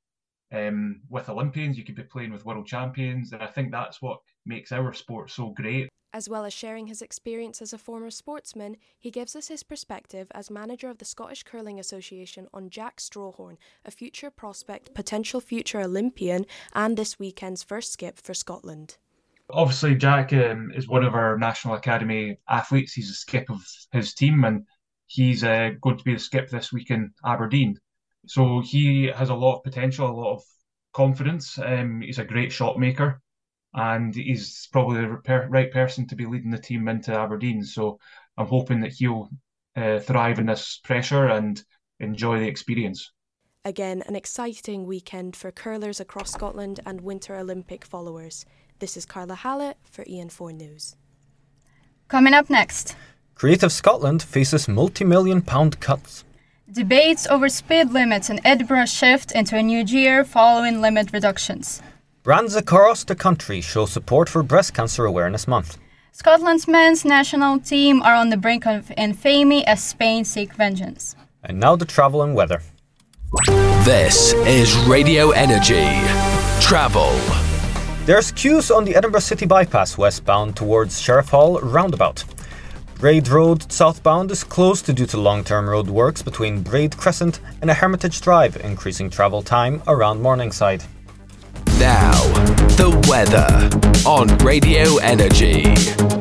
um, 0.53 1.03
with 1.09 1.29
Olympians, 1.29 1.77
you 1.77 1.85
could 1.85 1.95
be 1.95 2.03
playing 2.03 2.33
with 2.33 2.47
world 2.47 2.67
champions. 2.67 3.33
And 3.33 3.43
I 3.43 3.47
think 3.47 3.71
that's 3.71 4.01
what 4.01 4.21
makes 4.47 4.73
our 4.73 4.93
sport 4.95 5.31
so 5.31 5.51
great. 5.51 5.89
As 6.13 6.29
well 6.29 6.45
as 6.45 6.53
sharing 6.53 6.89
his 6.89 7.03
experience 7.03 7.63
as 7.63 7.73
a 7.73 7.79
former 7.79 8.11
sportsman, 8.11 8.77
he 8.99 9.13
gives 9.13 9.37
us 9.37 9.47
his 9.47 9.63
perspective 9.63 10.27
as 10.35 10.51
manager 10.51 10.91
of 10.91 10.99
the 10.99 11.05
Scottish 11.05 11.45
Curling 11.45 11.79
Association 11.79 12.49
on 12.53 12.69
Jack 12.69 12.97
Strawhorn, 12.97 13.59
a 13.85 13.93
future 13.93 14.31
prospect, 14.31 14.93
potential 14.93 15.41
future 15.41 15.81
Olympian, 15.81 16.47
and 16.75 16.97
this 16.97 17.21
weekend's 17.21 17.63
first 17.63 17.93
skip 17.93 18.19
for 18.19 18.35
Scotland. 18.35 18.97
Obviously, 19.53 19.95
Jack 19.95 20.33
um, 20.33 20.73
is 20.75 20.89
one 20.89 21.05
of 21.05 21.15
our 21.15 21.39
National 21.39 21.75
Academy 21.75 22.39
athletes. 22.49 22.93
He's 22.93 23.11
a 23.11 23.15
skip 23.15 23.51
of 23.51 23.61
his 23.93 24.15
team, 24.15 24.45
and 24.45 24.67
he's 25.07 25.45
uh, 25.45 25.71
going 25.81 25.99
to 25.99 26.05
be 26.05 26.15
the 26.15 26.21
skip 26.21 26.49
this 26.49 26.73
week 26.73 26.91
in 26.91 27.13
Aberdeen. 27.25 27.79
So 28.27 28.61
he 28.61 29.07
has 29.07 29.31
a 29.31 29.35
lot 29.35 29.59
of 29.59 29.65
potential, 29.65 30.09
a 30.09 30.13
lot 30.13 30.35
of 30.35 30.43
confidence. 30.93 31.59
Um, 31.59 32.01
he's 32.03 32.19
a 32.19 32.25
great 32.25 32.53
shot 32.53 32.79
maker, 32.79 33.21
and 33.75 34.15
he's 34.15 34.69
probably 34.73 35.01
the 35.01 35.47
right 35.49 35.73
person 35.73 36.07
to 36.09 36.17
be 36.17 36.27
leading 36.27 36.51
the 36.51 36.59
team 36.59 36.89
into 36.89 37.19
Aberdeen. 37.19 37.65
So 37.65 37.99
I'm 38.37 38.47
hoping 38.47 38.81
that 38.81 38.93
he'll 38.93 39.31
uh, 39.77 40.01
thrive 40.01 40.39
in 40.39 40.47
this 40.47 40.81
pressure 40.85 41.27
and 41.27 41.63
enjoy 41.99 42.41
the 42.41 42.49
experience. 42.49 43.13
Again, 43.65 44.03
an 44.07 44.17
exciting 44.17 44.87
weekend 44.87 45.37
for 45.37 45.53
curlers 45.53 46.01
across 46.01 46.33
Scotland 46.33 46.81
and 46.87 47.03
Winter 47.03 47.37
Olympic 47.37 47.85
followers. 47.85 48.47
This 48.81 48.97
is 48.97 49.05
Carla 49.05 49.35
Hallett 49.35 49.77
for 49.91 50.05
EN4 50.05 50.55
News. 50.55 50.97
Coming 52.09 52.33
up 52.33 52.49
next 52.49 52.97
Creative 53.35 53.71
Scotland 53.71 54.23
faces 54.23 54.69
multi 54.69 55.05
million 55.05 55.43
pound 55.43 55.81
cuts. 55.81 56.25
Debates 56.73 57.27
over 57.27 57.51
speed 57.51 57.91
limits 57.91 58.31
in 58.31 58.41
Edinburgh 58.43 58.87
shift 58.87 59.33
into 59.33 59.55
a 59.59 59.63
new 59.63 59.85
year 59.85 60.25
following 60.25 60.81
limit 60.81 61.13
reductions. 61.13 61.83
Brands 62.23 62.57
across 62.57 63.05
the 63.05 63.15
country 63.15 63.61
show 63.61 63.85
support 63.85 64.31
for 64.31 64.43
Breast 64.43 64.73
Cancer 64.73 65.05
Awareness 65.05 65.47
Month. 65.47 65.77
Scotland's 66.13 66.67
men's 66.67 67.05
national 67.05 67.61
team 67.61 68.01
are 68.01 68.15
on 68.15 68.31
the 68.31 68.39
brink 68.39 68.67
of 68.67 68.91
infamy 68.97 69.67
as 69.67 69.85
Spain 69.85 70.25
seek 70.25 70.55
vengeance. 70.55 71.15
And 71.45 71.61
now 71.61 71.77
the 71.77 71.85
travel 71.85 72.23
and 72.23 72.35
weather. 72.35 72.63
This 73.85 74.33
is 74.33 74.75
Radio 74.89 75.33
Energy. 75.33 75.85
Travel. 76.63 77.50
There's 78.11 78.33
queues 78.33 78.73
on 78.73 78.85
the 78.85 78.97
Edinburgh 78.97 79.21
City 79.21 79.47
Bypass 79.47 79.97
westbound 79.97 80.57
towards 80.57 81.01
Sheriffhall 81.01 81.61
roundabout. 81.63 82.25
Braid 82.99 83.29
Road 83.29 83.71
southbound 83.71 84.33
is 84.33 84.43
closed 84.43 84.93
due 84.93 85.07
to 85.07 85.17
long 85.17 85.45
term 85.45 85.71
road 85.71 85.89
works 85.89 86.21
between 86.21 86.61
Braid 86.61 86.97
Crescent 86.97 87.39
and 87.63 87.71
a 87.71 87.75
Hermitage 87.75 88.21
Drive, 88.21 88.57
increasing 88.65 89.11
travel 89.11 89.43
time 89.43 89.81
around 89.87 90.21
Morningside. 90.21 90.83
Now, 91.79 92.21
the 92.75 92.91
weather 93.09 93.71
on 94.05 94.37
Radio 94.39 94.97
Energy. 94.97 96.20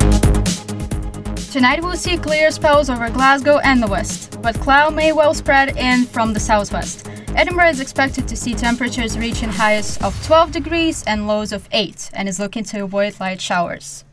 Tonight 1.51 1.81
we'll 1.81 1.97
see 1.97 2.15
clear 2.15 2.51
spells 2.51 2.91
over 2.91 3.09
Glasgow 3.09 3.57
and 3.57 3.81
the 3.81 3.87
west, 3.87 4.39
but 4.39 4.53
cloud 4.59 4.93
may 4.93 5.11
well 5.11 5.33
spread 5.33 5.75
in 5.77 6.05
from 6.05 6.31
the 6.31 6.39
southwest. 6.39 7.09
Edinburgh 7.35 7.69
is 7.69 7.79
expected 7.79 8.27
to 8.27 8.35
see 8.35 8.53
temperatures 8.53 9.17
reaching 9.17 9.49
highs 9.49 9.97
of 9.97 10.13
12 10.27 10.51
degrees 10.51 11.03
and 11.07 11.25
lows 11.27 11.51
of 11.51 11.67
8 11.71 12.11
and 12.13 12.29
is 12.29 12.39
looking 12.39 12.63
to 12.65 12.83
avoid 12.83 13.19
light 13.19 13.41
showers. 13.41 14.05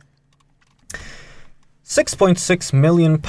£6.6 1.84 2.72
million 2.72 3.20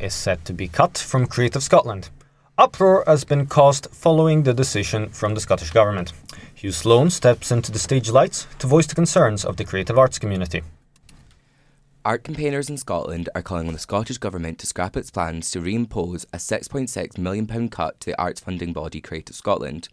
is 0.00 0.14
set 0.14 0.42
to 0.46 0.54
be 0.54 0.66
cut 0.66 0.96
from 0.96 1.26
Creative 1.26 1.62
Scotland. 1.62 2.08
Uproar 2.56 3.04
has 3.06 3.24
been 3.24 3.44
caused 3.44 3.86
following 3.90 4.44
the 4.44 4.54
decision 4.54 5.10
from 5.10 5.34
the 5.34 5.42
Scottish 5.42 5.72
Government. 5.72 6.14
Hugh 6.54 6.72
Sloan 6.72 7.10
steps 7.10 7.52
into 7.52 7.70
the 7.70 7.78
stage 7.78 8.08
lights 8.08 8.46
to 8.60 8.66
voice 8.66 8.86
the 8.86 8.94
concerns 8.94 9.44
of 9.44 9.58
the 9.58 9.64
creative 9.66 9.98
arts 9.98 10.18
community. 10.18 10.62
Art 12.04 12.24
campaigners 12.24 12.68
in 12.68 12.78
Scotland 12.78 13.28
are 13.32 13.42
calling 13.42 13.68
on 13.68 13.74
the 13.74 13.78
Scottish 13.78 14.18
Government 14.18 14.58
to 14.58 14.66
scrap 14.66 14.96
its 14.96 15.12
plans 15.12 15.52
to 15.52 15.60
reimpose 15.60 16.26
a 16.32 16.38
£6.6 16.38 17.16
million 17.16 17.68
cut 17.68 18.00
to 18.00 18.06
the 18.10 18.20
arts 18.20 18.40
funding 18.40 18.72
body 18.72 19.00
Creative 19.00 19.36
Scotland. 19.36 19.88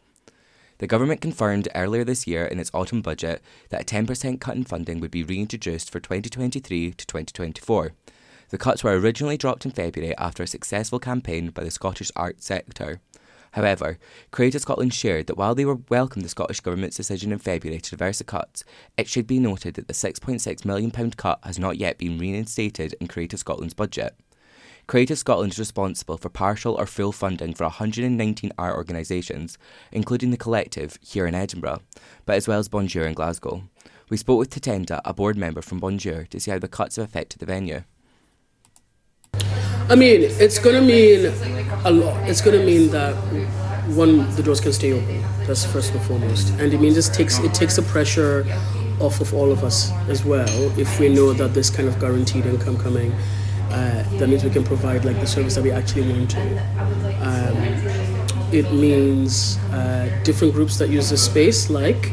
The 0.79 0.87
government 0.87 1.21
confirmed 1.21 1.67
earlier 1.75 2.03
this 2.03 2.25
year 2.25 2.45
in 2.45 2.59
its 2.59 2.71
autumn 2.73 3.03
budget 3.03 3.43
that 3.69 3.81
a 3.81 3.85
10% 3.85 4.39
cut 4.39 4.55
in 4.55 4.63
funding 4.63 4.99
would 4.99 5.11
be 5.11 5.21
reintroduced 5.21 5.91
for 5.91 5.99
2023 5.99 6.93
to 6.93 7.05
2024. 7.05 7.91
The 8.49 8.57
cuts 8.57 8.83
were 8.83 8.97
originally 8.97 9.37
dropped 9.37 9.65
in 9.65 9.71
February 9.71 10.17
after 10.17 10.41
a 10.41 10.47
successful 10.47 10.97
campaign 10.97 11.51
by 11.51 11.63
the 11.63 11.69
Scottish 11.69 12.11
arts 12.15 12.43
sector. 12.43 13.01
However, 13.53 13.97
Creative 14.31 14.61
Scotland 14.61 14.93
shared 14.93 15.27
that 15.27 15.37
while 15.37 15.55
they 15.55 15.65
were 15.65 15.79
welcomed 15.89 16.23
the 16.23 16.29
Scottish 16.29 16.59
Government's 16.59 16.97
decision 16.97 17.31
in 17.31 17.39
February 17.39 17.81
to 17.81 17.95
reverse 17.95 18.19
the 18.19 18.23
cuts, 18.23 18.63
it 18.97 19.07
should 19.07 19.27
be 19.27 19.39
noted 19.39 19.73
that 19.75 19.87
the 19.87 19.93
£6.6 19.93 20.65
million 20.65 20.91
cut 20.91 21.39
has 21.43 21.57
not 21.57 21.77
yet 21.77 21.97
been 21.97 22.19
reinstated 22.19 22.95
in 22.99 23.07
Creative 23.07 23.39
Scotland's 23.39 23.73
budget. 23.73 24.15
Creative 24.87 25.19
Scotland 25.19 25.53
is 25.53 25.59
responsible 25.59 26.17
for 26.17 26.29
partial 26.29 26.73
or 26.73 26.87
full 26.87 27.11
funding 27.11 27.53
for 27.53 27.63
119 27.65 28.51
art 28.57 28.75
organisations, 28.75 29.57
including 29.91 30.31
the 30.31 30.37
Collective 30.37 30.97
here 31.01 31.27
in 31.27 31.35
Edinburgh, 31.35 31.81
but 32.25 32.35
as 32.35 32.47
well 32.47 32.57
as 32.57 32.69
Bonjour 32.69 33.05
in 33.05 33.13
Glasgow. 33.13 33.63
We 34.09 34.17
spoke 34.17 34.39
with 34.39 34.49
Tatenda, 34.49 35.01
a 35.05 35.13
board 35.13 35.37
member 35.37 35.61
from 35.61 35.79
Bonjour, 35.79 36.25
to 36.25 36.39
see 36.39 36.49
how 36.49 36.57
the 36.57 36.67
cuts 36.67 36.95
have 36.95 37.05
affected 37.05 37.37
the 37.37 37.45
venue. 37.45 37.83
I 39.89 39.95
mean, 39.95 40.21
it's 40.21 40.59
going 40.59 40.75
to 40.75 40.81
mean 40.81 41.33
a 41.83 41.91
lot. 41.91 42.29
It's 42.29 42.41
going 42.41 42.59
to 42.59 42.63
mean 42.63 42.91
that 42.91 43.15
one, 43.95 44.29
the 44.35 44.43
doors 44.43 44.61
can 44.61 44.71
stay 44.71 44.93
open. 44.93 45.23
That's 45.47 45.65
first 45.65 45.93
and 45.93 46.01
foremost, 46.03 46.49
and 46.59 46.71
it 46.71 46.79
means 46.79 46.95
it 46.95 47.11
takes 47.11 47.39
it 47.39 47.55
takes 47.55 47.75
the 47.77 47.81
pressure 47.81 48.45
off 48.99 49.19
of 49.19 49.33
all 49.33 49.51
of 49.51 49.63
us 49.63 49.91
as 50.07 50.23
well. 50.23 50.47
If 50.77 50.99
we 50.99 51.09
know 51.09 51.33
that 51.33 51.55
this 51.55 51.71
kind 51.71 51.87
of 51.87 51.99
guaranteed 51.99 52.45
income 52.45 52.77
coming, 52.77 53.11
uh, 53.71 54.03
that 54.19 54.29
means 54.29 54.43
we 54.43 54.51
can 54.51 54.63
provide 54.63 55.05
like 55.05 55.19
the 55.19 55.25
service 55.25 55.55
that 55.55 55.63
we 55.63 55.71
actually 55.71 56.11
want 56.11 56.29
to. 56.31 56.41
Um, 57.23 57.57
it 58.53 58.71
means 58.71 59.57
uh, 59.71 60.07
different 60.23 60.53
groups 60.53 60.77
that 60.77 60.89
use 60.89 61.09
the 61.09 61.17
space, 61.17 61.71
like 61.71 62.11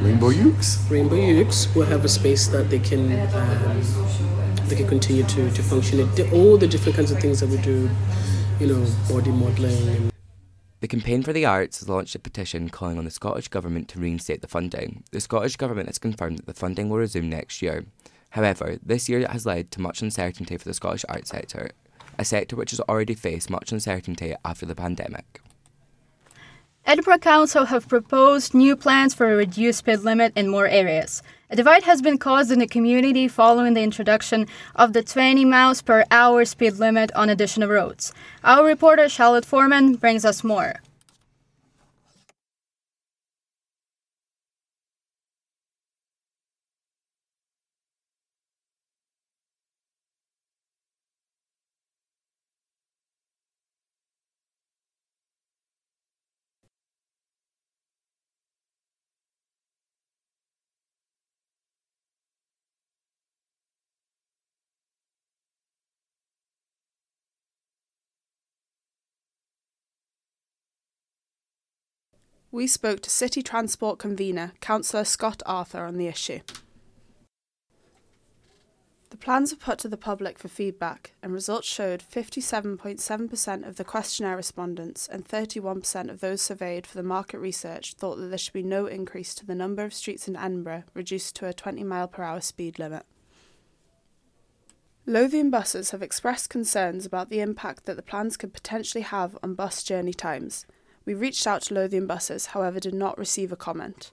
Rainbow 0.00 0.30
Ukes. 0.30 0.90
Rainbow 0.90 1.16
Ukes, 1.16 1.74
will 1.74 1.86
have 1.86 2.04
a 2.04 2.08
space 2.08 2.46
that 2.48 2.70
they 2.70 2.78
can 2.78 3.12
um, 3.34 3.82
they 4.68 4.76
can 4.76 4.88
continue 4.88 5.24
to, 5.24 5.50
to 5.50 5.62
function. 5.62 6.00
It, 6.00 6.32
all 6.32 6.56
the 6.56 6.66
different 6.66 6.96
kinds 6.96 7.10
of 7.10 7.20
things 7.20 7.40
that 7.40 7.48
we 7.48 7.58
do, 7.58 7.88
you 8.60 8.66
know, 8.66 8.86
body 9.08 9.30
modelling. 9.30 10.10
The 10.80 10.88
Campaign 10.88 11.22
for 11.22 11.32
the 11.32 11.46
Arts 11.46 11.78
has 11.80 11.88
launched 11.88 12.14
a 12.14 12.18
petition 12.18 12.68
calling 12.68 12.98
on 12.98 13.04
the 13.04 13.10
Scottish 13.10 13.48
Government 13.48 13.88
to 13.88 13.98
reinstate 13.98 14.42
the 14.42 14.48
funding. 14.48 15.02
The 15.12 15.20
Scottish 15.20 15.56
Government 15.56 15.88
has 15.88 15.98
confirmed 15.98 16.38
that 16.38 16.46
the 16.46 16.52
funding 16.52 16.88
will 16.88 16.98
resume 16.98 17.30
next 17.30 17.62
year. 17.62 17.86
However, 18.30 18.78
this 18.82 19.08
year 19.08 19.26
has 19.28 19.46
led 19.46 19.70
to 19.70 19.80
much 19.80 20.02
uncertainty 20.02 20.56
for 20.56 20.64
the 20.64 20.74
Scottish 20.74 21.04
arts 21.08 21.30
sector, 21.30 21.70
a 22.18 22.24
sector 22.24 22.56
which 22.56 22.72
has 22.72 22.80
already 22.80 23.14
faced 23.14 23.48
much 23.48 23.72
uncertainty 23.72 24.34
after 24.44 24.66
the 24.66 24.74
pandemic. 24.74 25.40
Edinburgh 26.84 27.18
Council 27.18 27.64
have 27.64 27.88
proposed 27.88 28.52
new 28.52 28.76
plans 28.76 29.14
for 29.14 29.32
a 29.32 29.36
reduced 29.36 29.78
speed 29.78 30.00
limit 30.00 30.34
in 30.36 30.48
more 30.48 30.66
areas. 30.66 31.22
A 31.54 31.56
divide 31.56 31.84
has 31.84 32.02
been 32.02 32.18
caused 32.18 32.50
in 32.50 32.58
the 32.58 32.66
community 32.66 33.28
following 33.28 33.74
the 33.74 33.80
introduction 33.84 34.48
of 34.74 34.92
the 34.92 35.04
20 35.04 35.44
miles 35.44 35.82
per 35.82 36.04
hour 36.10 36.44
speed 36.44 36.80
limit 36.80 37.12
on 37.14 37.28
additional 37.30 37.68
roads. 37.68 38.12
Our 38.42 38.66
reporter 38.66 39.08
Charlotte 39.08 39.44
Foreman 39.44 39.94
brings 39.94 40.24
us 40.24 40.42
more. 40.42 40.82
We 72.54 72.68
spoke 72.68 73.00
to 73.00 73.10
City 73.10 73.42
Transport 73.42 73.98
convener 73.98 74.52
Councillor 74.60 75.02
Scott 75.02 75.42
Arthur 75.44 75.84
on 75.84 75.98
the 75.98 76.06
issue. 76.06 76.38
The 79.10 79.16
plans 79.16 79.52
were 79.52 79.58
put 79.58 79.80
to 79.80 79.88
the 79.88 79.96
public 79.96 80.38
for 80.38 80.46
feedback, 80.46 81.14
and 81.20 81.32
results 81.32 81.66
showed 81.66 82.04
57.7% 82.08 83.66
of 83.66 83.74
the 83.74 83.82
questionnaire 83.82 84.36
respondents 84.36 85.08
and 85.08 85.26
31% 85.26 86.08
of 86.08 86.20
those 86.20 86.42
surveyed 86.42 86.86
for 86.86 86.96
the 86.96 87.02
market 87.02 87.38
research 87.38 87.94
thought 87.94 88.18
that 88.18 88.26
there 88.26 88.38
should 88.38 88.52
be 88.52 88.62
no 88.62 88.86
increase 88.86 89.34
to 89.34 89.44
the 89.44 89.56
number 89.56 89.82
of 89.82 89.92
streets 89.92 90.28
in 90.28 90.36
Edinburgh 90.36 90.84
reduced 90.94 91.34
to 91.34 91.48
a 91.48 91.52
20 91.52 91.82
mile 91.82 92.06
per 92.06 92.22
hour 92.22 92.40
speed 92.40 92.78
limit. 92.78 93.04
Lothian 95.06 95.50
buses 95.50 95.90
have 95.90 96.02
expressed 96.02 96.50
concerns 96.50 97.04
about 97.04 97.30
the 97.30 97.40
impact 97.40 97.84
that 97.86 97.96
the 97.96 98.02
plans 98.02 98.36
could 98.36 98.52
potentially 98.52 99.02
have 99.02 99.36
on 99.42 99.54
bus 99.54 99.82
journey 99.82 100.14
times, 100.14 100.66
we 101.04 101.14
reached 101.14 101.46
out 101.46 101.62
to 101.62 101.74
Lothian 101.74 102.06
Buses, 102.06 102.46
however, 102.46 102.80
did 102.80 102.94
not 102.94 103.18
receive 103.18 103.52
a 103.52 103.56
comment. 103.56 104.10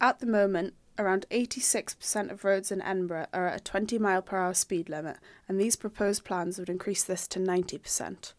At 0.00 0.20
the 0.20 0.26
moment, 0.26 0.74
around 0.98 1.26
86% 1.30 2.30
of 2.30 2.44
roads 2.44 2.70
in 2.70 2.80
Edinburgh 2.82 3.26
are 3.32 3.48
at 3.48 3.60
a 3.60 3.64
20 3.64 3.98
mile 3.98 4.22
per 4.22 4.36
hour 4.36 4.54
speed 4.54 4.88
limit, 4.88 5.16
and 5.48 5.60
these 5.60 5.76
proposed 5.76 6.24
plans 6.24 6.58
would 6.58 6.68
increase 6.68 7.04
this 7.04 7.26
to 7.28 7.38
90%. 7.38 8.32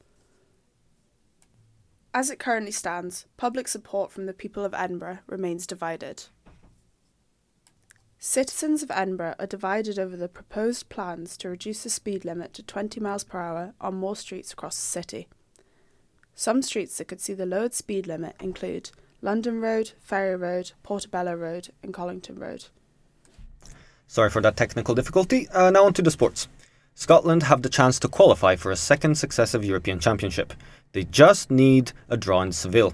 As 2.13 2.30
it 2.30 2.39
currently 2.39 2.72
stands, 2.72 3.26
public 3.38 3.67
support 3.67 4.12
from 4.12 4.26
the 4.26 4.34
people 4.34 4.65
of 4.65 4.74
Edinburgh 4.74 5.20
remains 5.28 5.65
divided. 5.65 6.26
Citizens 8.23 8.84
of 8.84 8.91
Edinburgh 8.91 9.34
are 9.39 9.47
divided 9.47 9.97
over 9.97 10.15
the 10.15 10.27
proposed 10.29 10.89
plans 10.89 11.36
to 11.38 11.49
reduce 11.49 11.81
the 11.81 11.89
speed 11.89 12.23
limit 12.23 12.53
to 12.53 12.62
20 12.62 12.99
miles 12.99 13.23
per 13.23 13.39
hour 13.39 13.73
on 13.81 13.95
more 13.95 14.15
streets 14.15 14.53
across 14.53 14.75
the 14.75 14.86
city. 14.86 15.27
Some 16.36 16.62
streets 16.62 16.95
that 16.99 17.07
could 17.07 17.19
see 17.19 17.34
the 17.34 17.47
lowered 17.47 17.73
speed 17.73 18.05
limit 18.05 18.36
include 18.39 18.91
London 19.23 19.60
Road, 19.60 19.93
Ferry 19.99 20.36
Road, 20.36 20.73
Portobello 20.84 21.34
Road, 21.34 21.69
and 21.81 21.95
Colinton 21.95 22.38
Road. 22.38 22.65
Sorry 24.05 24.29
for 24.29 24.41
that 24.43 24.55
technical 24.55 24.93
difficulty. 24.93 25.49
Uh, 25.49 25.71
now 25.71 25.86
on 25.86 25.93
to 25.93 26.03
the 26.03 26.12
sports. 26.12 26.47
Scotland 26.93 27.41
have 27.41 27.63
the 27.63 27.69
chance 27.69 27.97
to 27.97 28.07
qualify 28.07 28.55
for 28.55 28.69
a 28.69 28.75
second 28.75 29.15
successive 29.15 29.65
European 29.65 29.99
Championship. 29.99 30.53
They 30.91 31.05
just 31.05 31.49
need 31.49 31.91
a 32.07 32.17
draw 32.17 32.43
in 32.43 32.51
Seville. 32.51 32.93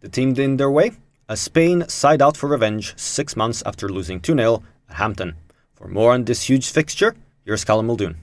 The 0.00 0.08
team 0.08 0.34
in 0.34 0.56
their 0.56 0.70
way 0.70 0.94
as 1.28 1.40
Spain 1.40 1.88
side 1.88 2.20
out 2.20 2.36
for 2.36 2.48
revenge 2.48 2.96
six 2.98 3.36
months 3.36 3.62
after 3.64 3.88
losing 3.88 4.20
2 4.20 4.34
0 4.34 4.62
at 4.88 4.96
Hampden. 4.96 5.34
For 5.74 5.88
more 5.88 6.12
on 6.12 6.24
this 6.24 6.48
huge 6.48 6.70
fixture, 6.70 7.14
here's 7.44 7.64
Callum 7.64 7.86
Muldoon. 7.86 8.16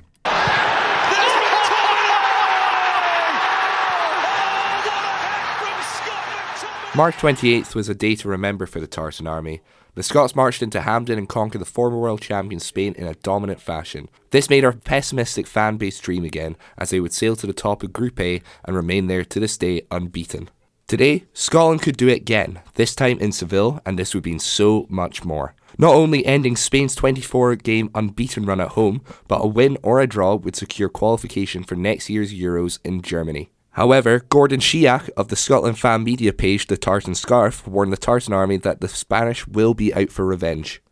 March 6.93 7.15
28th 7.15 7.73
was 7.73 7.87
a 7.87 7.95
day 7.95 8.15
to 8.15 8.27
remember 8.27 8.65
for 8.65 8.81
the 8.81 8.87
Tartan 8.87 9.25
Army. 9.25 9.61
The 9.95 10.03
Scots 10.03 10.35
marched 10.35 10.61
into 10.61 10.81
Hampden 10.81 11.17
and 11.17 11.27
conquered 11.27 11.59
the 11.59 11.65
former 11.65 11.97
world 11.97 12.21
champion 12.21 12.59
Spain 12.59 12.93
in 12.97 13.07
a 13.07 13.15
dominant 13.15 13.61
fashion. 13.61 14.09
This 14.31 14.49
made 14.49 14.65
our 14.65 14.73
pessimistic 14.73 15.47
fan 15.47 15.77
base 15.77 15.99
dream 15.99 16.25
again, 16.25 16.57
as 16.77 16.89
they 16.89 16.99
would 16.99 17.13
sail 17.13 17.37
to 17.37 17.47
the 17.47 17.53
top 17.53 17.81
of 17.81 17.93
Group 17.93 18.19
A 18.19 18.41
and 18.65 18.75
remain 18.75 19.07
there 19.07 19.23
to 19.23 19.39
this 19.39 19.57
day 19.57 19.83
unbeaten. 19.89 20.49
Today, 20.91 21.23
Scotland 21.31 21.81
could 21.81 21.95
do 21.95 22.09
it 22.09 22.17
again, 22.17 22.59
this 22.73 22.93
time 22.93 23.17
in 23.19 23.31
Seville, 23.31 23.79
and 23.85 23.97
this 23.97 24.13
would 24.13 24.25
mean 24.25 24.39
so 24.39 24.87
much 24.89 25.23
more. 25.23 25.55
not 25.77 25.95
only 25.95 26.25
ending 26.25 26.57
Spain's 26.57 26.95
24 26.95 27.55
game 27.55 27.89
unbeaten 27.95 28.45
run 28.45 28.59
at 28.59 28.75
home, 28.75 29.01
but 29.29 29.37
a 29.37 29.47
win 29.47 29.77
or 29.83 30.01
a 30.01 30.05
draw 30.05 30.35
would 30.35 30.57
secure 30.57 30.89
qualification 30.89 31.63
for 31.63 31.75
next 31.75 32.09
year's 32.09 32.33
Euros 32.33 32.79
in 32.83 33.01
Germany. 33.01 33.51
However, 33.69 34.19
Gordon 34.27 34.59
Shiak 34.59 35.09
of 35.15 35.29
the 35.29 35.37
Scotland 35.37 35.79
fan 35.79 36.03
media 36.03 36.33
page 36.33 36.67
The 36.67 36.75
Tartan 36.75 37.15
Scarf 37.15 37.65
warned 37.65 37.93
the 37.93 37.97
Tartan 38.05 38.33
Army 38.33 38.57
that 38.57 38.81
the 38.81 38.89
Spanish 38.89 39.47
will 39.47 39.73
be 39.73 39.93
out 39.93 40.11
for 40.11 40.25
revenge. 40.25 40.83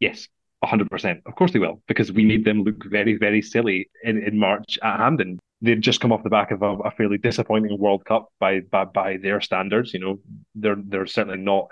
Yes, 0.00 0.28
100%. 0.66 1.22
Of 1.24 1.34
course 1.34 1.54
they 1.54 1.60
will, 1.60 1.80
because 1.88 2.12
we 2.12 2.26
made 2.26 2.44
them 2.44 2.62
look 2.62 2.84
very, 2.84 3.16
very 3.16 3.40
silly 3.40 3.88
in, 4.04 4.22
in 4.22 4.38
March 4.38 4.78
at 4.82 4.98
Hampden. 4.98 5.38
They've 5.62 5.80
just 5.80 6.00
come 6.00 6.12
off 6.12 6.22
the 6.22 6.30
back 6.30 6.50
of 6.50 6.62
a, 6.62 6.76
a 6.76 6.90
fairly 6.90 7.18
disappointing 7.18 7.78
World 7.78 8.04
Cup 8.04 8.28
by, 8.38 8.60
by 8.60 8.84
by 8.84 9.16
their 9.16 9.40
standards. 9.40 9.94
You 9.94 10.00
know, 10.00 10.18
they're 10.54 10.76
they're 10.76 11.06
certainly 11.06 11.38
not 11.38 11.70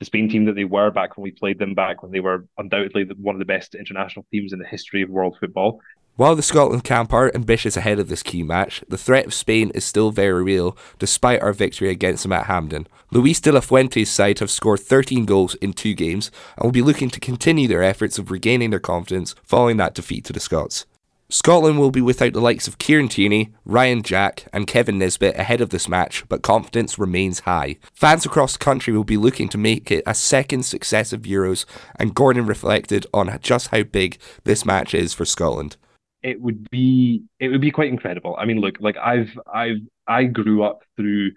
the 0.00 0.06
Spain 0.06 0.28
team 0.28 0.44
that 0.46 0.54
they 0.54 0.64
were 0.64 0.90
back 0.90 1.16
when 1.16 1.22
we 1.22 1.30
played 1.30 1.58
them 1.58 1.74
back 1.74 2.02
when 2.02 2.12
they 2.12 2.20
were 2.20 2.46
undoubtedly 2.58 3.04
one 3.16 3.34
of 3.34 3.38
the 3.38 3.44
best 3.44 3.74
international 3.74 4.26
teams 4.32 4.52
in 4.52 4.58
the 4.58 4.66
history 4.66 5.02
of 5.02 5.10
world 5.10 5.36
football. 5.38 5.80
While 6.16 6.36
the 6.36 6.42
Scotland 6.42 6.84
camp 6.84 7.12
are 7.12 7.34
ambitious 7.34 7.76
ahead 7.76 7.98
of 7.98 8.08
this 8.08 8.22
key 8.22 8.44
match, 8.44 8.84
the 8.88 8.96
threat 8.96 9.26
of 9.26 9.34
Spain 9.34 9.72
is 9.74 9.84
still 9.84 10.12
very 10.12 10.44
real, 10.44 10.76
despite 11.00 11.42
our 11.42 11.52
victory 11.52 11.90
against 11.90 12.22
them 12.22 12.32
at 12.32 12.46
Hampden. 12.46 12.86
Luis 13.10 13.40
de 13.40 13.50
la 13.50 13.58
Fuente's 13.58 14.10
side 14.10 14.38
have 14.38 14.50
scored 14.50 14.78
13 14.78 15.24
goals 15.24 15.56
in 15.56 15.72
two 15.72 15.92
games 15.92 16.30
and 16.56 16.64
will 16.64 16.70
be 16.70 16.82
looking 16.82 17.10
to 17.10 17.18
continue 17.18 17.66
their 17.66 17.82
efforts 17.82 18.16
of 18.16 18.30
regaining 18.30 18.70
their 18.70 18.78
confidence 18.78 19.34
following 19.42 19.76
that 19.78 19.94
defeat 19.94 20.24
to 20.24 20.32
the 20.32 20.38
Scots. 20.38 20.86
Scotland 21.28 21.78
will 21.78 21.90
be 21.90 22.00
without 22.00 22.32
the 22.32 22.40
likes 22.40 22.68
of 22.68 22.78
Kieran 22.78 23.08
Tierney, 23.08 23.52
Ryan 23.64 24.02
Jack, 24.02 24.46
and 24.52 24.66
Kevin 24.66 24.98
Nisbet 24.98 25.38
ahead 25.38 25.60
of 25.60 25.70
this 25.70 25.88
match, 25.88 26.28
but 26.28 26.42
confidence 26.42 26.98
remains 26.98 27.40
high. 27.40 27.76
Fans 27.92 28.26
across 28.26 28.52
the 28.52 28.64
country 28.64 28.92
will 28.92 29.04
be 29.04 29.16
looking 29.16 29.48
to 29.48 29.58
make 29.58 29.90
it 29.90 30.04
a 30.06 30.14
second 30.14 30.64
successive 30.64 31.22
Euros, 31.22 31.64
and 31.96 32.14
Gordon 32.14 32.46
reflected 32.46 33.06
on 33.12 33.36
just 33.42 33.68
how 33.68 33.82
big 33.82 34.18
this 34.44 34.64
match 34.64 34.94
is 34.94 35.14
for 35.14 35.24
Scotland 35.24 35.76
it 36.24 36.40
would 36.40 36.68
be 36.70 37.22
it 37.38 37.48
would 37.48 37.60
be 37.60 37.70
quite 37.70 37.90
incredible. 37.90 38.34
I 38.36 38.46
mean, 38.46 38.58
look, 38.58 38.80
like 38.80 38.96
I've 38.96 39.38
I've 39.46 39.80
I 40.08 40.24
grew 40.24 40.64
up 40.64 40.82
through 40.96 41.32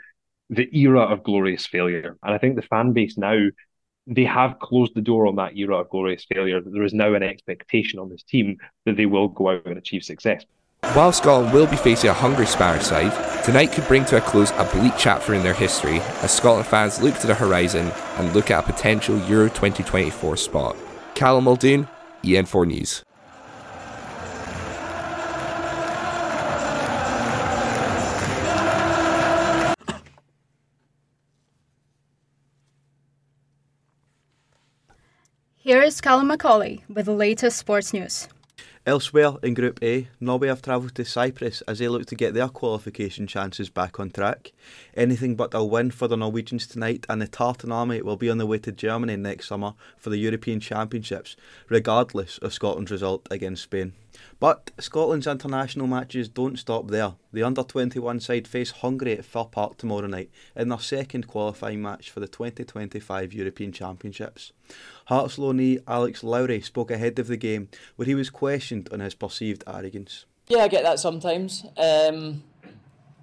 the 0.49 0.67
era 0.75 1.01
of 1.01 1.23
glorious 1.23 1.67
failure, 1.67 2.17
and 2.23 2.33
I 2.33 2.37
think 2.37 2.55
the 2.55 2.61
fan 2.61 2.93
base 2.93 3.17
now 3.17 3.37
they 4.07 4.23
have 4.23 4.59
closed 4.59 4.95
the 4.95 5.01
door 5.01 5.27
on 5.27 5.35
that 5.35 5.57
era 5.57 5.77
of 5.77 5.89
glorious 5.89 6.25
failure. 6.25 6.61
There 6.61 6.83
is 6.83 6.93
now 6.93 7.13
an 7.13 7.23
expectation 7.23 7.99
on 7.99 8.09
this 8.09 8.23
team 8.23 8.57
that 8.85 8.95
they 8.95 9.05
will 9.05 9.27
go 9.27 9.49
out 9.49 9.65
and 9.65 9.77
achieve 9.77 10.03
success. 10.03 10.45
While 10.93 11.11
Scotland 11.11 11.53
will 11.53 11.67
be 11.67 11.75
facing 11.75 12.09
a 12.09 12.13
hungry 12.13 12.45
Spanish 12.45 12.85
side, 12.85 13.11
tonight 13.43 13.71
could 13.71 13.87
bring 13.87 14.05
to 14.05 14.17
a 14.17 14.21
close 14.21 14.51
a 14.51 14.69
bleak 14.73 14.93
chapter 14.97 15.33
in 15.33 15.43
their 15.43 15.53
history 15.53 15.99
as 16.21 16.35
Scotland 16.35 16.67
fans 16.67 17.01
look 17.01 17.17
to 17.19 17.27
the 17.27 17.35
horizon 17.35 17.91
and 18.17 18.33
look 18.33 18.51
at 18.51 18.63
a 18.63 18.71
potential 18.71 19.17
Euro 19.27 19.49
2024 19.49 20.37
spot. 20.37 20.77
Callum 21.15 21.45
Muldoon, 21.45 21.87
EN4 22.23 22.67
News. 22.67 23.03
Here 35.67 35.81
is 35.81 35.99
Callum 35.99 36.27
Macaulay 36.27 36.85
with 36.87 37.07
the 37.07 37.11
latest 37.11 37.57
sports 37.57 37.91
news. 37.91 38.29
Elsewhere 38.85 39.33
in 39.43 39.53
Group 39.53 39.83
A, 39.83 40.07
Norway 40.17 40.47
have 40.47 40.61
travelled 40.61 40.95
to 40.95 41.03
Cyprus 41.03 41.59
as 41.67 41.79
they 41.79 41.89
look 41.89 42.05
to 42.05 42.15
get 42.15 42.33
their 42.33 42.47
qualification 42.47 43.27
chances 43.27 43.69
back 43.69 43.99
on 43.99 44.09
track. 44.09 44.53
Anything 44.95 45.35
but 45.35 45.53
a 45.53 45.65
win 45.65 45.91
for 45.91 46.07
the 46.07 46.15
Norwegians 46.15 46.67
tonight, 46.67 47.05
and 47.09 47.21
the 47.21 47.27
Tartan 47.27 47.73
Army 47.73 48.01
will 48.01 48.15
be 48.15 48.29
on 48.29 48.37
the 48.37 48.45
way 48.45 48.59
to 48.59 48.71
Germany 48.71 49.17
next 49.17 49.49
summer 49.49 49.73
for 49.97 50.09
the 50.09 50.15
European 50.15 50.61
Championships, 50.61 51.35
regardless 51.67 52.37
of 52.37 52.53
Scotland's 52.53 52.91
result 52.91 53.27
against 53.29 53.63
Spain. 53.63 53.91
But 54.39 54.71
Scotland's 54.79 55.27
international 55.27 55.87
matches 55.87 56.29
don't 56.29 56.57
stop 56.59 56.89
there. 56.89 57.13
The 57.33 57.43
under 57.43 57.63
21 57.63 58.19
side 58.19 58.47
face 58.47 58.71
Hungary 58.71 59.13
at 59.13 59.25
Fir 59.25 59.45
Park 59.45 59.77
tomorrow 59.77 60.07
night 60.07 60.29
in 60.55 60.69
their 60.69 60.79
second 60.79 61.27
qualifying 61.27 61.81
match 61.81 62.11
for 62.11 62.19
the 62.19 62.27
2025 62.27 63.33
European 63.33 63.71
Championships. 63.71 64.51
Hearts 65.05 65.37
loanee 65.37 65.81
Alex 65.87 66.23
Lowry 66.23 66.61
spoke 66.61 66.91
ahead 66.91 67.17
of 67.19 67.27
the 67.27 67.37
game 67.37 67.69
where 67.95 68.05
he 68.05 68.15
was 68.15 68.29
questioned 68.29 68.89
on 68.91 68.99
his 68.99 69.15
perceived 69.15 69.63
arrogance. 69.67 70.25
Yeah, 70.47 70.59
I 70.59 70.67
get 70.67 70.83
that 70.83 70.99
sometimes. 70.99 71.65
Um, 71.75 72.43